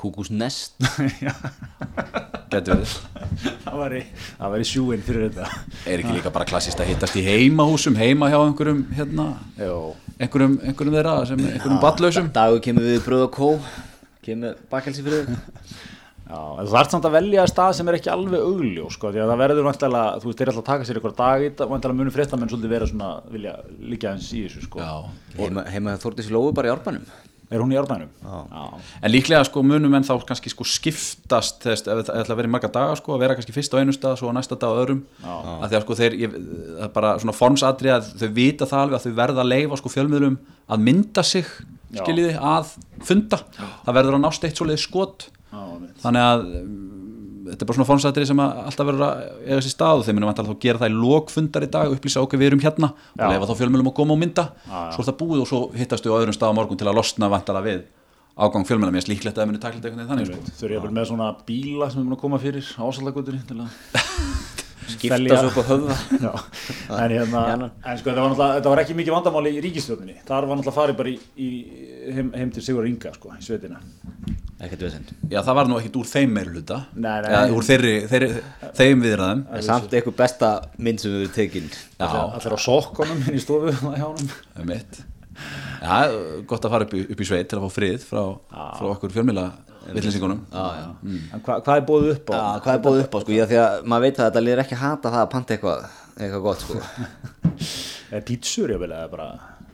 [0.00, 0.80] Kúkusnest.
[2.43, 4.02] Verið það var í,
[4.38, 5.48] það var í sjúin fyrir þetta.
[5.90, 9.26] Er ekki líka bara klassist að hittast í heimahúsum heima hjá einhverjum hérna,
[9.58, 9.78] Jó,
[10.18, 12.30] einhverjum, einhverjum þeirra sem, einhverjum ballausum?
[12.36, 13.50] Dagur kemur við bröð og kó.
[14.24, 15.42] Kemur bakkelsi fyrir þau
[16.24, 19.20] Já, en þú þarft samt að velja stað sem er ekki alveg augljó sko, því
[19.20, 22.14] að það verður vantilega, þú veist, þeir ætla að taka sér eitthvað dag vantilega munum
[22.14, 23.52] fréttamenn svolítið vera svona, vilja
[23.90, 24.88] líka eins í þessu sko.
[25.36, 27.04] Heima, heima Þórdísi Lóu bara í árbænum
[27.54, 28.08] Er hún í árbænum?
[28.24, 28.80] Já.
[29.00, 32.50] en líklega sko munum en þá kannski sko skiptast þess, ef það ætla að vera
[32.50, 34.74] í marga daga sko að vera kannski fyrst á einu stað svo á næsta dag
[34.74, 35.04] á öðrum.
[35.22, 38.82] Að því að sko þeir ég, það er bara svona formsatri að þau vita það
[38.82, 41.52] alveg að þau verða að leifa sko fjölmiðlum að mynda sig
[41.94, 42.74] skiljiði að
[43.06, 43.38] funda.
[43.84, 45.28] Það verður að nást eitt svoleiði skot.
[45.54, 45.62] Já,
[46.02, 46.46] þannig að
[47.50, 49.14] þetta er bara svona fónsættir sem að alltaf verður að
[49.44, 52.40] eiga sér stað og þeir vantilega þá gera það í lokfundar í dag upplýsa okkur
[52.40, 52.96] við erum hérna Já.
[53.18, 55.60] og lefa þá fjölmjölum að koma og mynda Já, svo er það búið og svo
[55.76, 57.80] hittastu á öðrum stað á morgun til að losna vantilega við
[58.34, 60.38] ágang fjölmjölum ég er líklegt að það muni takla þetta veginn þannig sko.
[60.58, 62.64] Þau eru með svona bíla sem er búin að koma fyrir
[63.54, 65.96] að skipta svo upp á höfða.
[66.26, 66.32] Já,
[67.00, 67.42] en hérna,
[67.84, 70.76] en sko þetta var náttúrulega, þetta var ekki mikið vandamáli í ríkistjórninni, þar var náttúrulega
[70.78, 71.48] farið bara í, í
[72.18, 73.80] heim, heim til Sigur Inga sko, í sveitina.
[74.64, 77.30] ekkert vesend Já, það var nú ekkit úr þeim meirluta Nei, nei.
[77.32, 78.28] Eða úr þeirri, þeirri,
[78.78, 79.42] þeim viðræðum.
[79.66, 81.66] Samt eitthvað besta mynd sem við tekin.
[81.98, 84.30] Já, Allir á sokkonum inn í stofu hjá honum.
[84.60, 85.02] um mitt
[85.82, 85.96] Já,
[86.48, 88.22] gott að fara upp í, upp í sveit til að fá frið frá,
[88.78, 89.48] frá okkur fjölmila
[90.78, 90.86] já.
[91.34, 92.34] En hva, hvað er bóðið upp á?
[92.34, 94.62] Já, hvað er búið upp á sko, já, því að maður veit að þetta liður
[94.64, 96.84] ekki að hata það að panta eitthvað, eitthvað gott sko.
[98.28, 99.26] Pítsur ég vil eða bara,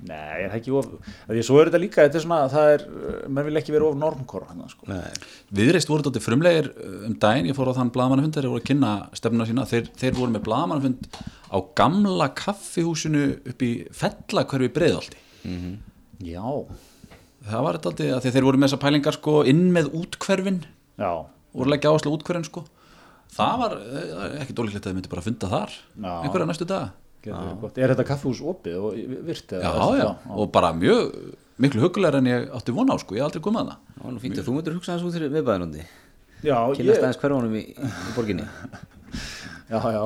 [0.09, 0.91] nei, er það ekki of,
[1.29, 2.85] því að svo er þetta líka, þetta er svona, það er,
[3.29, 4.89] menn vil ekki vera of normkor hann sko.
[4.89, 5.27] Nei.
[5.61, 8.69] Viðreist voru þetta frumlegir uh, um daginn, ég fór á þann blaðmannafund þeir voru að
[8.71, 11.21] kynna stefnuna sína, þeir, þeir voru með blaðmannafund
[11.53, 15.21] á gamla kaffihúsinu upp í fellakörfi breiðaldi
[16.21, 16.45] Já,
[17.49, 20.61] það var þetta aldrei að því þeir voru með þessar pælingar sko inn með útkverfin
[21.01, 21.13] já,
[21.55, 22.65] voru að leggja áherslu útkverfin sko.
[23.31, 25.77] Það var eh, ekki dólíklegt að þið myndi bara funda þar.
[25.95, 26.13] Já.
[26.25, 26.97] einhverja næstu dag.
[27.31, 29.53] Er þetta kaffihús opið og virt?
[29.53, 31.11] já, já, og bara mjög
[31.61, 34.07] miklu hugulegar en ég átti vona á sko, ég hef aldrei komið að það Það
[34.07, 34.39] var nú fínt.
[34.41, 35.85] Að þú myndir hugsa þessu út fyrir miðbæðanundi
[36.41, 38.47] Já, Kynast ég, aðeins hverfanum í, í borginni.
[39.71, 40.01] Já, já,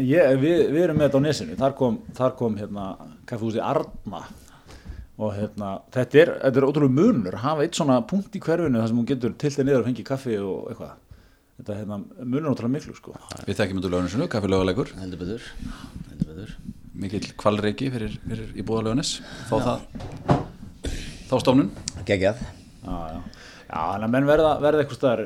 [0.00, 2.84] ég, við, við erum með þetta á nesinu, þar kom, þar kom hérna
[3.28, 4.22] kaffihúsi Arna
[5.20, 8.80] og hérna, þetta er, þetta er ótrúlega munur, að hafa eitt svona punkt í hverfinu
[8.80, 10.94] þar sem hún getur til þeir niður og fengi kaffi og eitthvað.
[11.60, 13.16] Þetta hérna, munur ótrúlega miklu sko.
[13.44, 15.44] Við þekkjum út úr lögninsinu, kaffilögulegur Heldur betur,
[16.08, 16.54] heldur betur.
[17.00, 19.18] Mikill kvalreiki fyrir, fyrir í búðalögnis
[19.50, 19.84] fá það
[21.30, 21.68] þá stofnun.
[22.08, 22.40] Geggjað.
[22.80, 23.20] Já, já,
[23.68, 25.22] já, þannig að menn verða, verða eitthvað staðar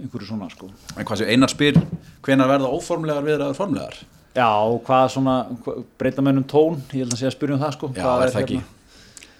[0.00, 0.70] einhverju svona sko.
[0.96, 1.78] En hvað sem einar spyr
[2.24, 4.00] hvenar verða óformlegar viðraður formlegar?
[4.34, 5.34] Já, og hvað svona,
[6.00, 7.90] breyta mennum tón, ég held að sé að spyrja um það sko.
[7.94, 8.56] Já, Hvað er það ekki?
[8.58, 8.73] hérna?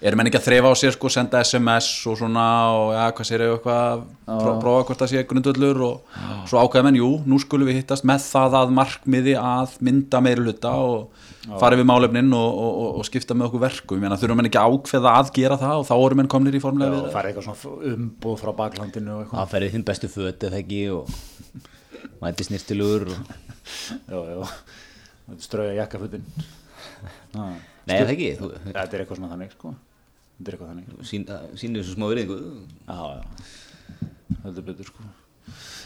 [0.05, 2.45] Erum menn ekki að þreifa á sér sko, senda SMS og svona
[2.75, 6.17] og ja, hvað sér ég eitthvað pró prófa hvort það sé grundullur og
[6.49, 10.45] svo ákveða menn, jú, nú skulum við hittast með það að markmiði að mynda meiri
[10.45, 11.23] hluta og
[11.61, 14.49] fara við málefnin og, og, og, og skipta með okkur verkum, ég meina þurfum menn
[14.51, 17.15] ekki að ákveða að gera það og þá eru menn komnir í formulega Já, við
[17.17, 19.39] fara eitthvað svona umbúð frá baklandinu og eitthvað.
[19.41, 21.09] Það ferði þinn bestu föt eða ekki og
[22.21, 23.33] mæti snirtilugur og...
[24.09, 24.45] Já, já,
[25.41, 26.25] strauja jakkafutin
[27.33, 27.41] Já,
[27.85, 29.73] Nei, það ekki, Þetta er eitthvað svona þannig sko
[30.35, 31.05] Þetta er eitthvað þannig.
[31.09, 31.27] Sín,
[31.61, 32.09] sínir þessu smá
[32.85, 33.21] Já, já,
[34.41, 35.05] þetta er betur sko.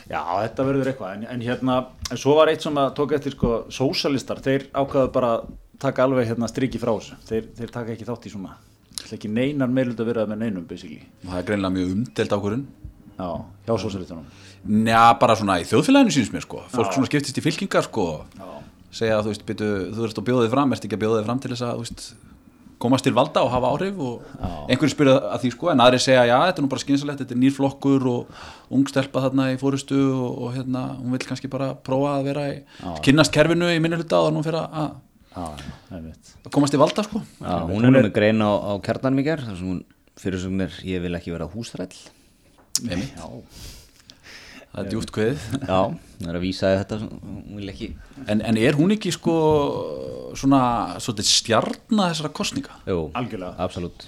[0.10, 1.12] Já, þetta verður eitthvað.
[1.18, 1.76] En, en hérna,
[2.10, 5.36] en svo var eitt sem að tók eftir sko, sósalistar, þeir ákvaðu bara
[5.80, 7.20] taka alveg hérna striki frá þessu.
[7.30, 8.58] Þeir, þeir taka ekki þátt í svona
[9.16, 11.02] ekki neinar meirlut að vera með neinum basically.
[11.24, 12.66] Og það er greinlega mjög umdelt ákvörun
[13.20, 13.30] Já,
[13.68, 14.26] hjá sósalistunum
[14.70, 16.66] Njá, bara svona í þjóðfélaginu síns mér sko.
[16.74, 18.08] Fólk svona skiptist í fylkingar sko.
[18.92, 21.22] Segja að þú veist, byrju, þú ert að bjóða þig fram ert ekki að bjóða
[21.22, 22.04] þig fram til þess að þú veist,
[22.80, 24.24] komast til valda og hafa áhrif og
[24.70, 27.36] einhverju spyrja að því sko en aðri segja já, þetta er nú bara skynsalegt, þetta
[27.36, 28.42] er nýr flokkur og
[28.76, 32.48] ung stelpa þarna í fórustu og, og hérna, hún vil kannski bara prófa að vera
[32.54, 32.58] í,
[33.06, 34.98] kynnast kerfinu í minni hluta og nú fyrir að,
[35.30, 35.46] Já,
[35.94, 37.22] að komast til valda sko.
[37.38, 39.84] Já, hún er með grein á, á kjarnanum í ger þar sem hún
[40.20, 41.94] fyrir er ég vil ekki vera húsræll.
[42.88, 43.78] Einmitt.
[44.74, 45.44] Það er djúpt kveðið.
[45.66, 45.80] Já,
[46.20, 47.00] það er að vísa þetta
[48.30, 49.36] en, en er hún ekki sko
[50.38, 50.62] svona,
[51.02, 53.54] svolítið stjarna þessara kostninga Jú, Algjörlega.
[53.66, 54.08] Absolutt.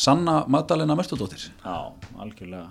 [0.00, 1.76] Sanna Magdalena Mörstudóttir Já,
[2.22, 2.68] algjörlega.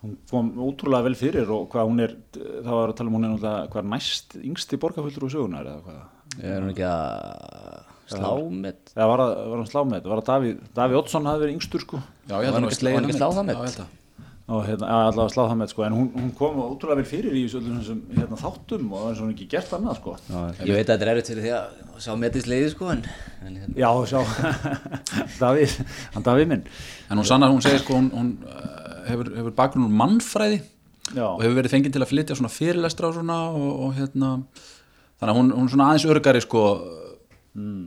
[0.00, 3.26] Hún kom ótrúlega vel fyrir og hvað hún er það var að tala um hún
[3.28, 6.02] er náttúrulega hvað næst yngsti borgarfullur úr sögunar eða hvað?
[6.40, 8.30] Er hún ekki að slá
[8.64, 11.84] með eða var, hann slá með þetta var að Davíð, Davíð Oddsson hafi verið yngstur
[11.84, 12.00] sko.
[12.26, 13.96] Já, ég held að hann ekki- var ekki að
[14.50, 15.84] og hérna, ja, allavega slá það með sko.
[15.86, 19.34] En hún, hún kom ótrúlega vel fyrir í þessum hérna, þáttum og það er svona
[19.36, 20.14] ekki gert annað sko.
[20.26, 23.04] Já, Ég veit að þetta er erfitt fyrir því að sjá metið sleiði sko en,
[23.46, 24.20] en hérna, Já, sjá.
[25.42, 25.76] Davíð,
[26.16, 26.66] hann Davíð minn.
[27.06, 30.60] En hún sannar, hún segir sko, hún, hún uh, hefur, hefur bakgrunn mannfræði
[31.14, 34.34] Já, og hefur verið fenginn til að flytja svona fyrirlestra og svona og, og hérna
[35.20, 36.64] þannig að hún, hún er svona aðeins örgari sko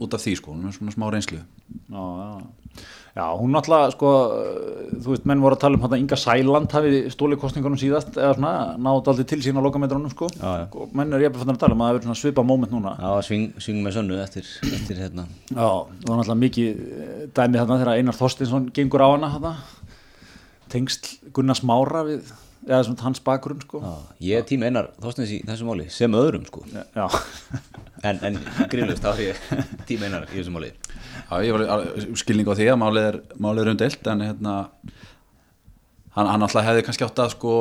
[0.03, 1.39] út af því sko, hún er svona smá reynslu.
[1.39, 2.62] Já, já.
[3.13, 4.11] Já, hún náttúrulega sko,
[5.03, 8.33] þú veist, menn voru að tala um hann Inga Sæland hafi stólið kostningunum síðast eða
[8.39, 10.65] svona, náðu aldrei til sín á lokametrónum sko, Já, já.
[10.73, 12.95] og menn er ég að tala um að það hefur svona svipa moment núna.
[12.97, 15.27] Var sving, sving með sönnu eftir, eftir hérna.
[15.51, 19.53] Já, það var náttúrulega mikið eh, dæmi þarna þegar Einar Þorstinsson gengur á hana þarna.
[20.73, 22.31] Tengst Gunnar Smára við,
[22.65, 23.81] eða svona hans bakgrunn sko.
[23.83, 23.93] Já,
[24.31, 26.63] ég er tím einar þóstins í þessu máli sem öðrum sko.
[26.73, 27.05] Já,
[28.09, 28.39] en, en
[28.71, 29.43] grínlust, þá er ég
[29.89, 30.71] tím einar í þessu máli
[31.33, 31.83] Já, ég var
[32.19, 34.55] skilning á því að málið er, málið er umdelt en hérna
[36.13, 37.53] hann, hann alltaf hefði kannski átt að sko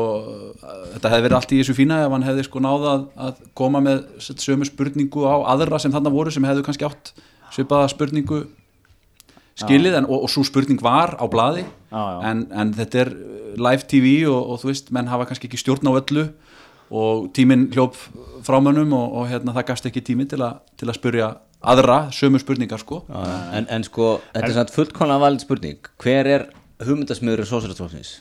[0.94, 3.82] þetta hefði verið allt í þessu fína ef hann hefði sko náða að, að koma
[3.84, 7.14] með sömu spurningu á aðra sem þarna voru sem hefðu kannski átt
[7.52, 8.42] svipaða spurningu
[9.62, 12.02] skilið en, og, og svo spurning var á já.
[12.28, 13.12] En, en þetta er
[13.60, 16.28] live tv og, og þú veist, menn hafa kannski ekki stjórn á öllu
[16.92, 17.96] og tíminn hljóp
[18.44, 21.28] frámönnum og, og hérna, það gafst ekki tími til, a, til að spurja
[21.62, 23.02] aðra sömu spurningar sko.
[23.12, 25.90] En, en sko, þetta er samt fullkomlega valið spurning.
[26.02, 26.46] Hver er
[26.82, 28.12] hugmyndasmiðurinn sósælastflokksins?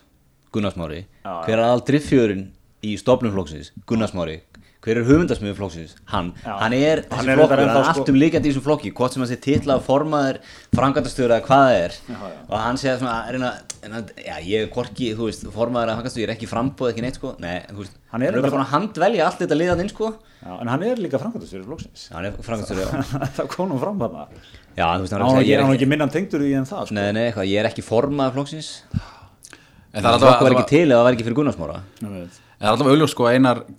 [0.54, 1.06] Gunnar Smári.
[1.26, 2.48] Hver er aðal driffjörinn
[2.86, 3.72] í stofnumflokksins?
[3.89, 4.42] Gunnar Smári
[4.82, 5.92] hver er hugmyndasmiður flokksins?
[6.10, 6.54] Hann, Já.
[6.58, 8.64] hann er Hann þessi er flokkur, hann er ennþá, sko- allt um líkandi í þessum
[8.66, 10.40] flokki hvort sem hann sé titlað formaður
[10.74, 12.16] frangatastjóra eða hvað það er já.
[12.50, 13.52] og hann segja svona að reyna,
[13.86, 16.90] en hann, já, ég er hvorki, þú veist, formaður eða frangatastjóra, ég er ekki frambóð,
[16.96, 19.84] ekki neitt sko nei, þú veist, Hann er hann bara að handvelja allt þetta liðan
[19.86, 20.10] inn sko
[20.42, 23.78] Já, en hann er líka framkvæmdastjóri flokksins Já, hann er frangatastjóra, já það kom nú
[23.80, 24.26] fram þarna
[24.76, 26.42] Já, þú veist, hann er hann að ekki, ég hann er ekki ekki minnan tengdur
[26.42, 26.98] í en það sko.
[26.98, 30.68] Nei, nei, eitthvað, ég er ekki formaður flokksins en það er Það var alltaf, ekki
[30.74, 32.42] til eða það var ekki fyrir Gunnarsmára Ég veit.
[32.58, 33.72] En það er alltaf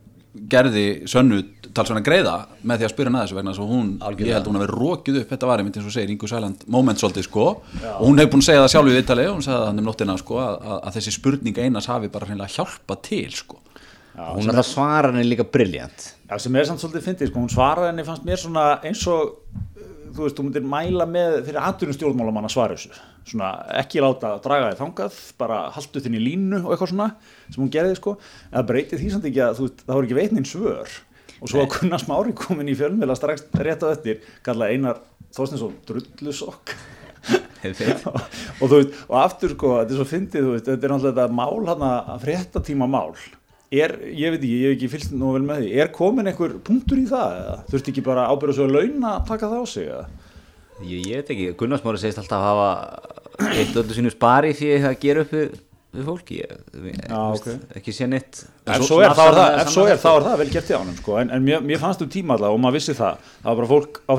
[0.53, 1.41] gerði sönnu
[1.73, 2.35] talsvæna greiða
[2.69, 4.29] með því að spyrja hana þessu vegna þess að hún, Algjörlega.
[4.29, 5.31] ég held að hún hafi rókið upp.
[5.33, 7.47] Þetta var einmitt eins og segir Ingu Sæland moment svolítið sko.
[7.97, 9.83] Og hún hefur búin að segja það sjálf í viðtali og hún sagði það hann
[9.83, 13.61] um nóttina sko að, að, að þessi spurning einas hafi bara hreinlega hjálpa til sko.
[14.13, 17.53] Hún er það svara henni líka briljant Já, sem er samt svolítið fyndið, sko, hún
[17.53, 19.39] svaraði henni fannst mér svona eins og
[20.17, 23.01] þú veist, þú myndir mæla með fyrir aðdurum stjórnmálamann að svara þessu.
[23.29, 23.51] Svona
[23.81, 27.09] ekki láta draga þið þangað bara haltu þinn í línu og eitthvað svona
[27.49, 28.17] sem hún gerði, sko,
[28.51, 30.97] en það breytið því samt ekki að þú það voru ekki veitnin svör.
[31.43, 35.03] Og svo að Gunnar Smári komin í fjölmjöla strax rétt á eftir, kallaði Einar
[35.35, 36.75] Þorstinsson drullusokk.
[37.63, 41.27] Og þú veist, og aftur sko, þetta er svo fyndið, þú veist, þetta er náttúrulega
[41.39, 43.13] mál hann að fréttatíma mál
[43.73, 46.59] er, ég veit ekki, ég hef ekki fylgst nú vel með því, er komin einhver
[46.67, 49.89] punktur í það eða þurfti ekki bara ábyrða svo launa að taka það á sig
[49.89, 50.07] eða?
[50.83, 54.97] Ég, ég veit ekki, Gunnarsmári segist alltaf að hafa eitt öllu sínu spari því að
[55.03, 55.59] gera upp við,
[55.93, 56.55] við fólki ég,
[56.89, 57.77] ég, Já, veist, ok.
[57.81, 60.41] ekki sé neitt Ef svo er, þá er það, ef svo er, þá er það
[60.43, 61.19] vel gert í ánum sko.
[61.21, 63.71] en, en mér, mér fannst um tíma alltaf og maður vissi það það var bara
[63.73, 64.13] fólk á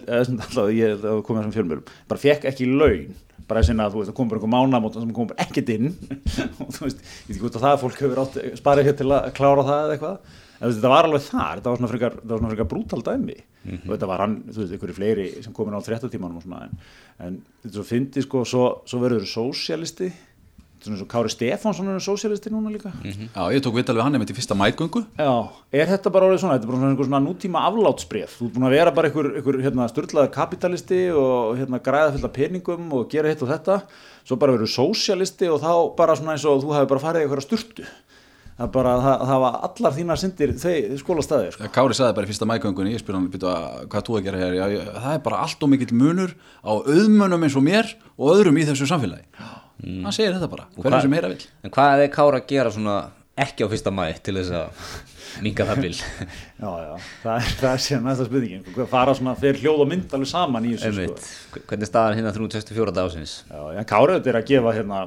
[0.00, 3.10] eða sem alltaf ég það komið þessum fjölmjölum bara fekk ekki laun
[3.50, 5.90] bara sinna að þú veist, það kom bara einhver mánamót sem kom bara ekkert inn.
[6.64, 9.10] Og þú veist, ég veit ekki af það að fólk hefur átt sparið hér til
[9.10, 10.32] að klára það eða eitthvað.
[10.60, 12.70] En þú veist, þetta var alveg þar, þetta var svona frekar, þetta var svona frekar
[12.70, 13.36] brútal dæmi.
[13.80, 16.74] Og þetta var hann, þú veist, einhverju fleiri sem komin á fréttatímanum og svona en,
[17.26, 20.10] en þetta svo fyndi sko, svo, svo verður sósialisti
[20.86, 22.92] svona og Kári Stefánsson er sósialisti núna líka.
[23.04, 25.32] Já, ég tók vital við hann einmitt í fyrsta mætgöngu Já,
[25.72, 28.68] er þetta bara orðið svona, þetta er bara svona, svona nútíma aflátsbref, þú ert búin
[28.68, 33.08] að vera bara einhver, einhver hérna, styrlaður kapitalisti og hérna, græða fullt af peningum og
[33.12, 33.80] gera hitt og þetta,
[34.24, 37.28] svo bara verður sósialisti og þá bara svona eins og þú hefur bara farið í
[37.28, 37.86] einhverja sturtu,
[38.60, 41.70] það bara, það, það var allar þínar syndir þeir skólastæðir, sko.
[41.74, 44.64] Kári sagði bara í fyrsta mægöngunni, ég spyr hann hvað þú að gera hér, já,
[44.76, 47.88] ég, það er bara allt og mikill munur á auðmönnum eins og mér
[48.20, 49.24] og öðrum í þessu samfélagi.
[49.80, 52.98] Hann segir þetta bara, hvað- sem heyra vill En hvað er Kára að gera svona
[53.40, 54.68] ekki á fyrsta mæ til þess að
[55.44, 55.94] minga það bil
[56.60, 59.88] Já, já, það er, það er síðan næsta spurningin, hvað fara svona, þeir hljóð og
[59.88, 61.62] mynd alveg saman í þessu, sko.
[61.70, 63.32] Hvernig er staðan hérna 364 dásins?
[63.48, 64.98] Já, en Kári auðvitað er að gefa hérna,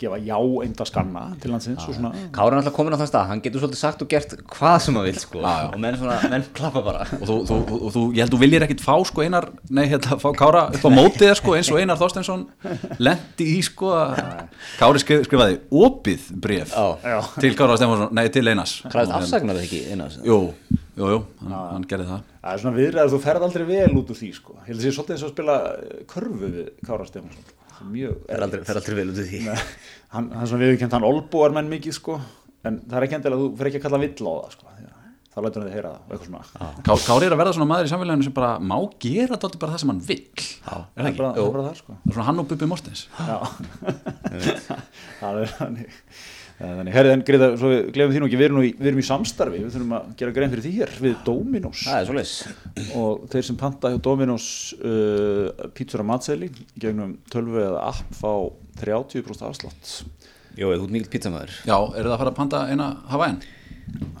[0.00, 2.12] gefa já einda skanna til landsins og svona.
[2.32, 4.96] Kára er alltaf komin á þann stað, hann getur svolítið sagt og gert hvað sem
[4.96, 5.68] hann vil sko Já, já.
[5.74, 8.64] og menn, svona, menn klappa bara og þú, þú, þú, þú, ég held þú viljir
[8.64, 12.00] ekkit fá sko einar, nei, hérna, fá Kára upp á mótið sko, eins og Einar
[12.00, 12.46] Þorsteinsson
[13.04, 14.16] lendi í sko að
[14.80, 16.88] Kári skrif, skrifaði opið bref Já.
[17.04, 17.20] Já.
[17.44, 18.78] til Kára Stefánsson, nei, til Einars
[19.54, 20.16] Afsagnar það ekki einas?
[20.24, 20.38] Jú,
[20.98, 23.98] jú, jú, hann, hann gerði það Það er svona viðræð að þú ferð aldrei vel
[24.00, 24.56] út úr því sko.
[24.60, 27.58] Ég held að sé svolítið eins og spila eh, körfu við Kára Stefánsson sko.
[27.74, 29.56] Það er mjög Fer aldrei, fer aldrei vel út í því Nei,
[30.14, 32.20] hann, hann svona viðurkjönd hann olbúar menn mikið sko.
[32.64, 34.70] en það er ekki endilega að þú fer ekki að kalla vill á það sko.
[35.34, 37.66] Þá lætur hann þið heyra það og eitthvað svona Ká, Kári er að verða svona
[37.66, 40.78] maður í samfélaginu sem bara má gera þetta bara það sem hann vill Já, er
[40.78, 41.96] það það er bara, það bara það sko.
[41.96, 43.38] Það er svona hann og Bubi Mortens Já
[45.24, 45.54] Það er
[46.58, 48.64] þannig er Þannig, herrið en Greta, svo við glemum því nú ekki, við erum, nú
[48.64, 51.80] í, við erum í samstarfi, við þurfum að gera grein fyrir því hér við Dominos.
[51.88, 54.46] Það er svolítið og þeir sem panta hjá Dominos
[54.78, 58.30] uh, pítsur að matseli gegnum tölvu eða app fá
[58.84, 59.96] 30% afslátt.
[60.54, 63.40] Jó, þú ert mikill pizzamæður Já, eru það að fara að panta eina Hawaiian?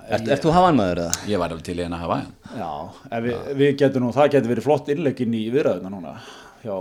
[0.04, 1.18] Ert, ert þú hafanmaður eða?
[1.30, 2.32] Ég væri alveg til eina Hawaiian.
[2.58, 2.70] Já,
[3.22, 6.16] við, við getum nú, það getur verið flott innlegginn í viðræðuna núna
[6.64, 6.74] hjá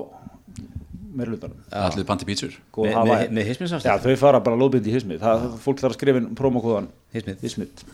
[1.17, 2.55] meirlutanum Allir panti pítsur.
[2.73, 5.79] Góð Með- hafa- með- með hismið Já, þau fara bara lóðbynd í hismið það, fólk
[5.83, 6.87] þarf að skrifa inn promokóðan.
[7.13, 7.37] Hismið.
[7.43, 7.85] Hismið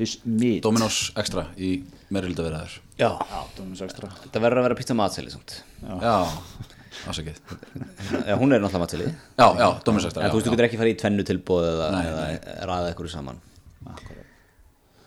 [0.00, 4.08] Hismið Dominos Extra í meirulita verðaður Já, Já, Dominos Extra.
[4.24, 5.58] Þetta verður að vera pizza matseli samt.
[5.84, 6.14] Já,
[7.10, 7.36] ásakið
[8.26, 9.10] Já, hún er náttúrulega matseli.
[9.36, 11.90] Já, já, Dominos Extra En þú veist, þú getur ekki farið í tvennu tilbóð eða,
[11.92, 13.40] Nei, eða ræða eitthvað saman.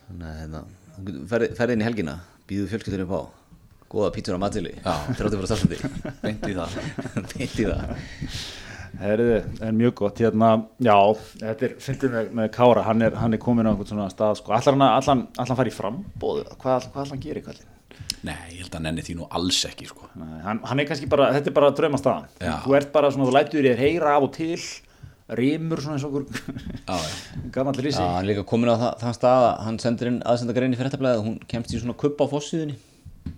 [0.07, 0.61] Þannig að hérna,
[0.97, 2.15] þú getur ferð, ferð inn í helgina
[2.49, 3.21] býðu fjölskyldur upp á
[3.93, 6.77] góða pítsur á fyrir stafsandi já, beint í það.
[7.33, 7.95] Beint í það.
[9.03, 10.49] Herði, en mjög gott, hérna,
[10.85, 10.95] já,
[11.41, 14.37] þetta er, fyndið með, með Kára, hann er, hann er komin á einhvern svona stað,
[14.37, 17.71] sko, allar hann, allan, allan fari í frambóð, hvað, hvað allan gerir kallinn?
[18.23, 20.07] Nei, ég held að nenni því nú alls ekki sko.
[20.21, 22.53] Nei, hann, hann er kannski bara, þetta er bara draumastaðan, Já.
[22.67, 24.61] þú ert bara svona, þú lætur þér heyra af og til,
[25.41, 26.25] rímur svona eins og okkur
[26.85, 27.43] Já, já.
[27.55, 30.75] gamall Já, hann er líka komin á það, þann stað að hann sendir inn aðsendagrein
[30.75, 32.75] í fréttablaðið og hún kemst í svona kupp á fossiðinni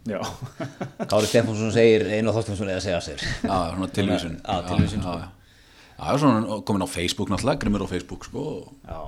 [1.09, 3.23] Kári Stefánsson segir einu og þóttum svona eða segja sér.
[3.41, 4.36] Já, svona tilvísun.
[4.41, 6.11] Já, tilvísun, Já, já, já.
[6.11, 8.43] já svona komin á Facebook náttúrulega, grimmur á Facebook sko.
[8.86, 8.99] Já,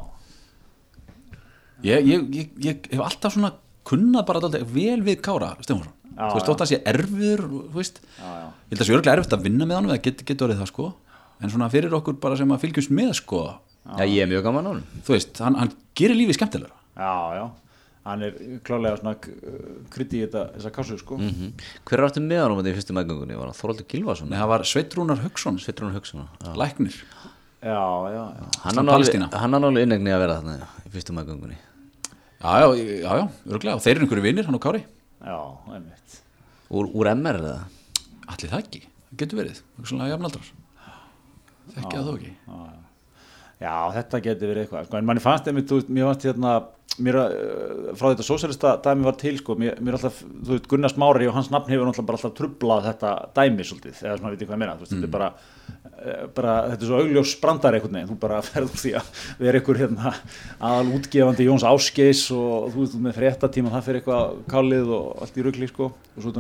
[1.86, 3.54] ég, ég, ég, ég hef alltaf svona
[3.88, 5.94] kunnað bara alltaf vel við Kára Stefánsson.
[6.18, 8.00] Já, Þú veist, þótt að sé erfiður, þú veist.
[8.18, 8.48] Já, já.
[8.50, 10.72] Ég held að sé örglega erfitt að vinna með hann það get, getur orðið það
[10.72, 10.88] sko.
[11.38, 13.42] En svona fyrir okkur bara sem að fylgjumst með sko.
[13.86, 16.74] Já, ég er mjög gaman á hann Þú veist, hann, hann gerir lífið skemmtilegra.
[16.98, 17.46] Já, já
[18.08, 18.36] hann er
[18.66, 19.14] klálega svona
[19.94, 21.18] krytti í þetta, þessa kassu sko.
[21.20, 21.54] Mm
[21.88, 23.38] Hver er aftur með hann á þetta í fyrstu meðgöngunni?
[23.38, 24.30] Var hann Þorvaldur Gilvason?
[24.32, 25.28] Nei, það var Sveitrúnar hann
[25.98, 27.00] hugsa hann læknir.
[27.58, 27.82] Já,
[28.14, 31.58] já, já, Hann er hann alveg innegni að vera þarna í fyrstu meðgöngunni.
[32.38, 34.84] Já, já, já, já, örglega Og þeir eru einhverju vinir, hann og Kári.
[35.26, 35.38] Já,
[35.74, 36.20] einmitt.
[36.70, 37.56] Úr, úr MR eða?
[38.30, 39.62] Allir það ekki, það getur verið.
[39.84, 40.52] Svona jafnaldrar.
[41.74, 42.34] Þekki það þó ekki.
[42.46, 42.77] Já,
[43.62, 46.54] þetta getur verið eitthvað, sko, en manni fannst einmitt, þú veist, mér fannst hérna,
[47.02, 50.94] mér, uh, frá þetta sósælista dæmi var til, sko, mér, mér alltaf, þú veist, Gunnar
[50.94, 54.44] Smári og hans nafn hefur náttúrulega bara alltaf trublað þetta dæmi svolítið, eða svona, veit
[54.44, 55.30] ég hvað ég meina, þú veist, þetta er bara,
[55.90, 59.62] uh, bara, þetta er svo augljós brandar einhvern veginn, þú bara ferður því að vera
[59.62, 60.18] einhver hérna
[60.70, 65.24] aðal útgefandi Jóns Ásgeis og þú veist, þú með fréttatíma, það fyrir eitthvað kálið og
[65.26, 66.36] allt í rugli, sko, og svo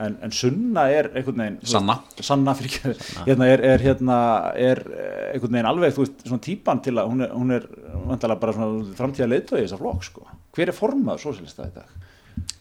[0.00, 1.98] en, en Sunna er einhvern veginn, Sanna.
[2.24, 4.18] Sanna fyrir ekki hérna er, er hérna
[4.56, 8.34] er eh, einhvern veginn alveg þú veist svona típan til að hún er, hún er
[8.40, 10.26] bara svona framtíða leiðtói í þessa flokk sko.
[10.56, 11.94] Hver er formaður sósélista í dag?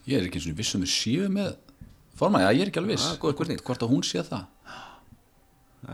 [0.10, 1.56] Ég er ekki eins og viss um við séu með
[2.20, 3.06] Forma, já, ég er ekki alveg viss.
[3.08, 3.62] Ah, góð spurning.
[3.64, 4.42] Hvort að hún sé það?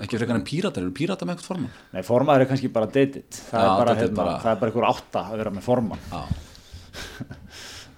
[0.01, 1.73] Ekki frekar en píratar, eru píratar með eitthvað forman?
[1.93, 3.27] nei formaður er kannski bara dated.
[3.29, 5.67] Það, Já, er, bara, dated hérna, bara- það er bara einhver átta að vera með
[5.67, 6.01] formann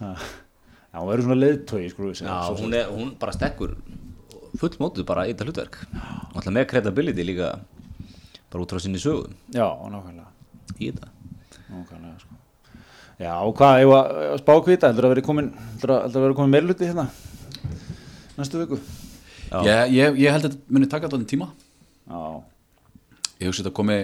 [0.97, 3.75] Já, hún verður svona leiðtói sko Já, hún, er, hún bara stekkur
[4.57, 5.75] full mótuð bara í þetta hlutverk.
[6.33, 7.51] Alltaf með credibility líka
[8.49, 10.31] bara út frá sinni sögum já nákvæmlega.
[10.79, 11.11] Í þetta.
[11.67, 12.39] Nákvæmlega sko.
[13.21, 14.89] Já og hvað ef að spá hvita?
[14.89, 17.05] Heldur að vera komin heldur að, heldur að vera komin meirluti hérna
[18.39, 18.81] næstu viku?
[19.51, 19.61] Já.
[19.69, 21.51] ég, ég, ég held að þetta muni taka þetta tíma.
[22.09, 22.21] Já.
[23.37, 24.01] Ég hugsi þetta komi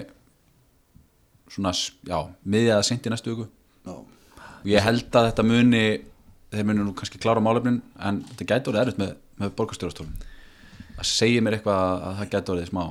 [1.49, 1.73] svona,
[2.05, 3.49] já, miðja eða seint í næstu viku.
[3.81, 3.97] Já.
[3.97, 5.85] Og ég held að þetta muni
[6.53, 10.15] þeir muni nú kannski klára málefnin en þetta gæti orðið erfitt með, með borgarstjórastólum
[10.93, 12.83] það segir mér eitthvað að, að það gæti orðið smá,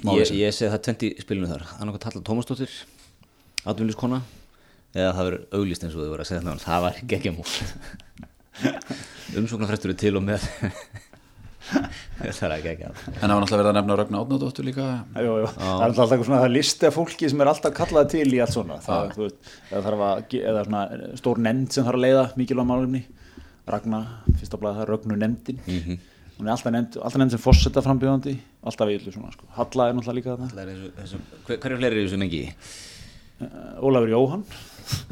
[0.00, 1.64] smá Ég, ég segi það tvent í spilinu þar.
[1.78, 2.74] Annarkoð Halla Tómasdóttir
[3.68, 4.20] atvinnlískona
[4.94, 7.46] eða það verður auglýst eins og þau voru að segja það það var ekki múl
[9.40, 10.46] umsóknarfrestur er til og með
[11.60, 14.86] það er ekki ekki en það var náttúrulega verið að nefna Ragnar Átnádóttur líka.
[15.20, 15.48] Jú, jú.
[15.54, 18.26] það er alltaf eitthvað svona það er listi af fólki sem er alltaf kallað til
[18.32, 18.78] í allt svona.
[18.84, 20.82] Það, þú veist, eða þarf að eða svona
[21.20, 23.02] stór nefnd sem þarf að leiða mikilvæg málumni
[23.70, 24.06] Ragnar,
[24.40, 25.60] fyrsta blæða það er Rögnu nefndin
[26.40, 29.46] hún er alltaf nefnd, alltaf nefnd sem fórseta frambjóðandi alltaf villu svona sko.
[29.58, 31.20] Halla er náttúrulega líka þarna.
[31.50, 32.40] Hver er fleiri í þessu mengi?
[33.44, 34.44] uh, Ólafur Jóhann.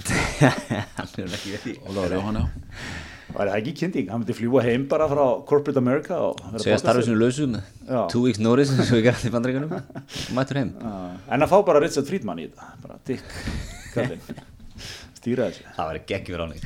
[0.98, 4.62] Hann er ekki við því Ólafur Jóhann, já var það ekki kynning, hann myndi fljúa
[4.64, 6.16] heim bara frá Corporate America
[6.62, 7.04] segja starfið borgarstjóri.
[7.08, 8.00] sinu lausu með Já.
[8.12, 10.70] two weeks notice og við gerðum í bandreikunum og mættur heim.
[11.28, 13.24] En að fá bara Richard Friedman í þetta bara Dick
[13.94, 14.22] kallinn.
[15.18, 15.64] Stýra þessu.
[15.76, 16.62] Það ekki fyrir áning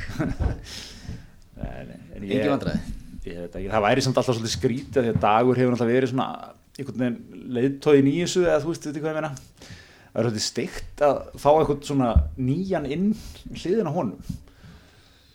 [2.22, 2.80] Engin vandræði.
[3.22, 6.28] ekki, það væri samt alltaf svolítið skrítið því að dagur hefur alltaf verið svona
[6.78, 9.32] einhvern veginn leiðtóðin í þessu eða þú veist, veit hvað ég meina.
[10.12, 12.08] Það er svolítið steikt að fá einhvern svona
[12.38, 13.06] nýjan inn
[13.54, 14.40] hliðin á honum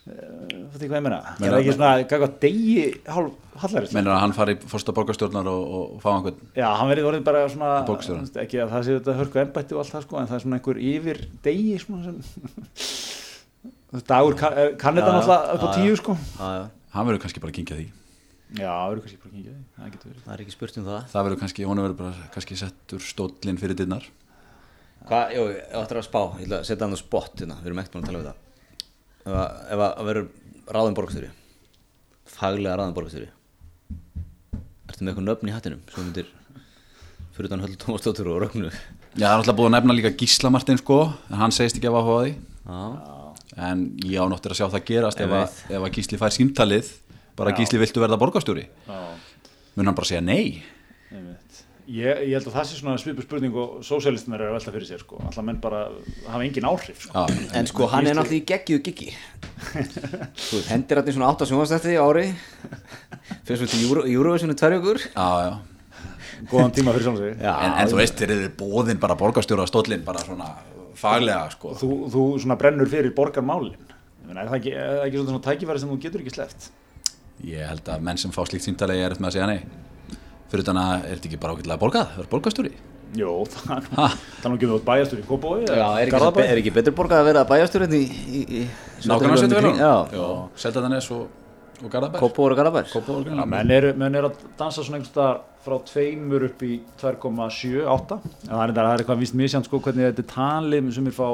[0.08, 1.18] þú veit hvað ég meina?
[1.38, 5.50] Er það ekki svona, gæða degi hálf hallarist Meinar að hann fari í fórsta borgarstjórnar
[5.50, 8.96] og, og, fá einhvern Já, hann verið orðið bara svona veist, ekki að það sé
[8.98, 12.08] þetta hörku embætti og allt það sko, en það er svona einhver yfir degi svona
[12.08, 12.18] sem
[13.88, 15.18] Þú veist, dagur kann, eh, kann þetta Já, já.
[15.18, 15.96] náttúrulega upp á tíu já.
[15.96, 16.14] sko.
[16.36, 17.86] Já, já, hann verður kannski bara að kynkja því.
[18.48, 20.24] Já, það eru kannski bara að kynkja því, það getur verið.
[20.26, 21.06] Það er ekki spurt um það.
[21.14, 24.10] Það verður kannski, honum verður bara kannski settur stóllinn fyrir dinnar
[25.08, 27.70] Hvað, jú, ég ætla að spá, ég ætla að setja hann á spott hérna, við
[27.70, 28.47] erum ekkert búin að tala um þetta
[29.28, 30.28] Ef að, ef að verður
[30.72, 31.28] ráðum borgastjóri
[32.32, 33.28] Faglega ráðum borgastjóri
[34.88, 36.30] Ertu með eitthvað nöfn í hattinum sem myndir
[37.36, 38.70] fyrir utan Höllu Tómasdóttur og Rögnu?
[39.14, 40.96] Já, það er alltaf búið að nefna líka Gísla Martin sko
[41.28, 42.32] en hann segist ekki að hafa því.
[42.66, 42.80] Já,
[43.68, 46.90] en ég ánáttur að sjá það gerast ef, að, ef að Gísli fær símtalið
[47.38, 48.64] bara Gísli viltu verða borgarstjóri?
[48.88, 48.98] Já,
[49.76, 50.64] mun hann bara segja nei
[51.88, 54.88] Ég, ég held að það sé svona svipu spurning og sósialistinar eru að velta fyrir
[54.90, 55.16] sér sko.
[55.24, 55.86] Alltaf menn bara
[56.26, 57.14] hafa engin áhrif sko.
[57.16, 59.08] Já, En sko, hann er náttúrulega í geggju giggi.
[60.50, 62.26] Þú hendir í svona 8 sjónvastætti á ári.
[63.48, 65.56] Fyrir svo til Euro- Eurovision í tverjugur já, já.
[66.52, 67.40] Góðan tíma fyrir svona sig.
[67.40, 70.52] Já, en, en þú veist, þeir eru bóðin bara borgarstjóra stóllinn bara svona
[70.98, 71.72] faglega sko.
[71.80, 73.80] Þú, þú svona brennur fyrir borgarmálin.
[73.80, 76.68] Ég meina, Er það ekki, er það ekki svona tækifæri sem þú getur ekki sleppt?
[77.48, 79.60] Ég held að menn sem fá slíkt símtalið er eftir með að segja nei
[80.52, 82.72] fyrir þannig að er þetta ekki bara ágætlega borgað, verður borgarstjóri.
[83.18, 85.26] Jú, það er nú- það er nú ekki út bæjastur í
[85.64, 88.62] Já, er ekki, er ekki betur borgað að vera bæjastjórinn í, í, í
[89.08, 89.94] Nákvæmlega setja vel Já,
[90.64, 91.08] Seldaðanes
[91.78, 92.22] og, og Garðabær.
[92.22, 95.76] Kópó og Garabær Kópavog Já, menn eru, menn eru að dansa svona einhvers staðar frá
[95.84, 100.24] tveimur upp í 2,78 en það er, það er eitthvað víst misjant sko hvernig þetta
[100.24, 100.90] er talið.
[100.96, 101.26] Sem er fá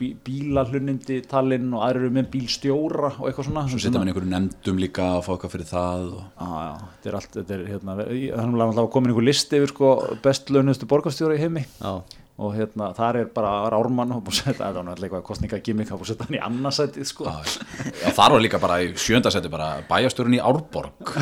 [0.00, 3.66] bí, bílahlunindi talinn og aðrir eru með bílstjóra og eitthvað svona.
[3.70, 6.26] Svo setja mann einhverju nefndum líka og fá eitthvað fyrir það og...
[6.38, 9.60] Já, já, þetta er allt, þetta er hérna, þannig að það var komin einhver listi
[9.60, 11.66] yfir sko best launustu borgarstjóra í heimi.
[11.80, 11.94] Já,
[12.34, 15.90] og hérna þar er bara Rármann og búið að setja, þetta var náttúrulega eitthvað kostningagimik
[15.94, 17.22] og búið að setja hann í annarsætið sko.
[17.30, 21.12] Já, þar var líka bara í sjöndasæti bara bæjastjórun í Árborg.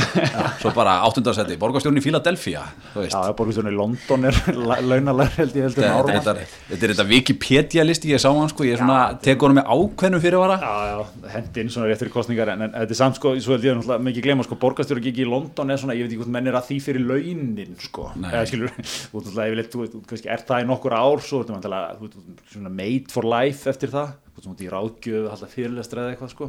[0.63, 2.63] Svo bara áttundasæti, borgarstjórun í Philadelphia
[2.97, 4.39] Já, borgarstjórn í London er
[4.89, 6.41] launalar held ég heldur Þetta Ármann.
[6.73, 10.25] er þetta Wikipedia listi, ég sá hann sko, ég er svona, tekur hann með ákveðnum
[10.25, 10.57] fyrirvara.
[10.65, 10.97] Já, já,
[11.37, 13.77] hendi inn svona rétt fyrir kostningar en, en þetta er samt sko, svo held ég
[13.77, 15.01] náttúrulega mikið glema sko, borgarstjóra
[21.03, 21.63] í að Nei.
[21.63, 24.13] það í ár svo, veist, svona made for life eftir það,
[24.63, 26.47] í ráðgjöf alltaf fyrirlestra eða eitthvað sko.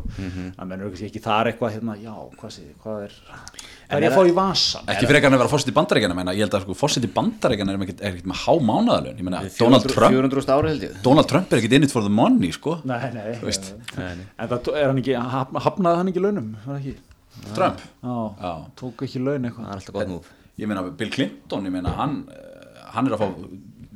[0.57, 4.05] Að menn eru kannski ekki þar eitthvað, hérna, já, hvað sé, hvað er hvað er
[4.05, 6.55] ég að fá í vasan Ekki fyrir ekki að vera fórseti bandaríkjana, menna, ég held
[6.57, 9.19] að sko, fórseti bandaríkjana er ekkert er ekkert með há mánaðalun
[9.59, 10.95] Donald Trump, 400 ári held ég.
[11.05, 12.77] Donald Trump er ekkert in it for the money, sko.
[12.87, 13.73] Nei, nei, veist.
[13.99, 16.95] en það er hann ekki, haf- hafnaði hann ekki launum, það ekki?
[17.53, 18.53] Trump, Já, já.
[18.79, 19.83] Tók ekki laun eitthvað.
[19.93, 20.31] Það er
[20.61, 23.29] Ég meina, Bill Clinton, ég meina, hann, eh, hann er að fá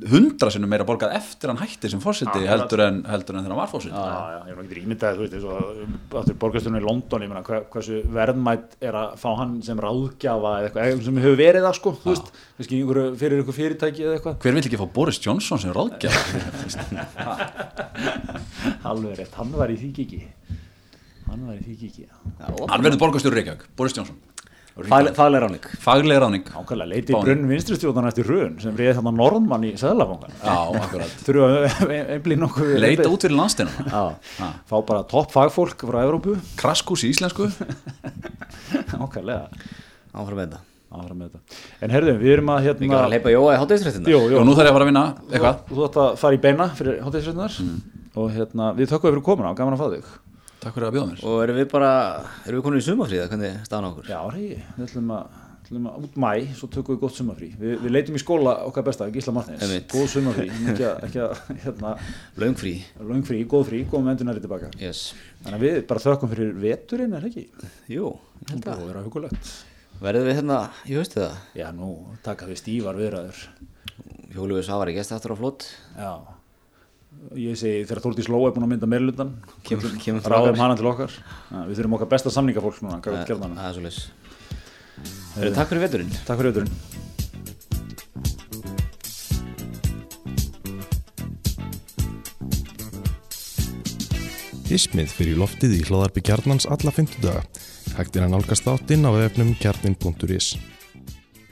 [0.06, 3.54] hundra sinnum meira borgað eftir hann hætti sem fórseti Já, heldur en, heldur en þegar
[3.54, 6.78] hann var fórseti Já, já, ég er ekki ímyndað, þú veist, eins og áttur borgastunum
[6.78, 11.02] í London, ég meina, hver, hversu verðmætt er að fá hann sem ráðgjafa eða eitthvað,
[11.08, 12.30] sem hefur verið það, sko, þú veist,
[12.60, 14.38] kannski einhverju, fyrir einhver fyrirtæki eða eitthvað.
[14.44, 16.16] Hver vill ekki fá Boris Johnson sem ráðgjaf?
[18.92, 20.22] Alveg rétt, hann var í því kiki.
[21.28, 22.16] Hann var í því kiki, já.
[22.46, 24.16] hann verður borgarstjóri Reykjavík, Boris Johnson
[24.86, 26.44] Fagleg ráning Faglega ráðning.
[26.54, 30.36] Ákvæmlega leiti brunn vinstristjóðan eftir hrun sem reyði þarna Norðmann í Sæðlafangan.
[30.38, 31.16] Já, akkurat.
[31.26, 32.70] Þurfa að einblíð nokkuð.
[32.84, 34.02] Leita út fyrir landstinu Já,
[34.70, 36.36] fá bara topp fagfólk frá Evrópu.
[36.60, 37.50] Kraskús í íslensku.
[39.02, 39.50] Ákvæmlega,
[40.14, 40.62] Áfram með þetta.
[40.94, 41.40] Áfram með þetta.
[41.82, 42.86] En herðum, við erum að Við hérna...
[42.86, 44.92] erum að leipa Jóa í hátæðisrættina Jú, jú, Og nú þarf ég að fara að
[44.92, 45.56] vinna eitthvað.
[45.72, 47.52] Þú ætti að fara í beina fyrir hátæðisrættunar
[48.18, 48.88] og hérna, við
[50.58, 51.90] Takk fyrir að bjóða mér Og erum við bara,
[52.44, 54.08] erum við konur í sumafríða, hvernig staðan á okkur?
[54.10, 57.50] Já, reyði, við ætlum að, ætlum að út mæ, svo tökum við gott sumafrí.
[57.60, 61.42] Vi, við leitum í skóla okkar besta, Gísla Martins, góð sumafrí, ekki að, ekki að,
[61.64, 61.92] hérna,
[62.42, 62.74] Laungfrí
[63.12, 64.72] löng frí, góð frí, góðum endunari tilbaka.
[64.82, 65.12] Yes
[65.44, 67.44] Þannig að við bara þökkum fyrir veturinn, er ekki?
[67.94, 68.10] Jú,
[68.48, 69.52] ég að búið að vera hugulegt.
[70.02, 71.38] Verðum við hérna í haustu það?
[71.58, 71.92] Já, nú
[72.26, 73.46] taka við stífar viðræður.
[74.34, 74.58] Hjólu
[77.38, 79.34] ég segi þegar Þórdís Lóa er búin að mynda meirlutan,
[79.66, 81.10] Kemur- kemur til ráðum hana til okkar.
[81.50, 84.10] Já, við þurfum okkar besta samningafólk núna, er svo leys
[85.54, 86.72] Takk fyrir veturinn Takk fyrir veturinn.
[94.68, 97.40] Hismið fyrir loftið í hlóðarpi kjarnans alla fymtudaga.
[97.96, 100.50] Hægt er að nálgast þáttinn á vefnum kjarnin.is.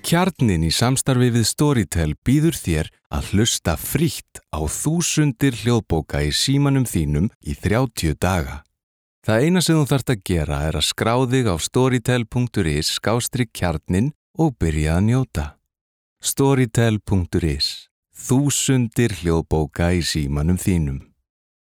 [0.06, 6.84] Kjarnin í samstarfi við Storytel býður þér að hlusta frítt á þúsundir hljóðbóka í símanum
[6.88, 8.60] þínum í 30 daga.
[9.26, 14.12] Það eina sem þú þarft að gera er að skrá þig á storytel.is skástrík kjarnin
[14.38, 15.46] og byrja að njóta.
[16.22, 21.02] Storytel.is Þúsundir hljóðbóka í símanum þínum.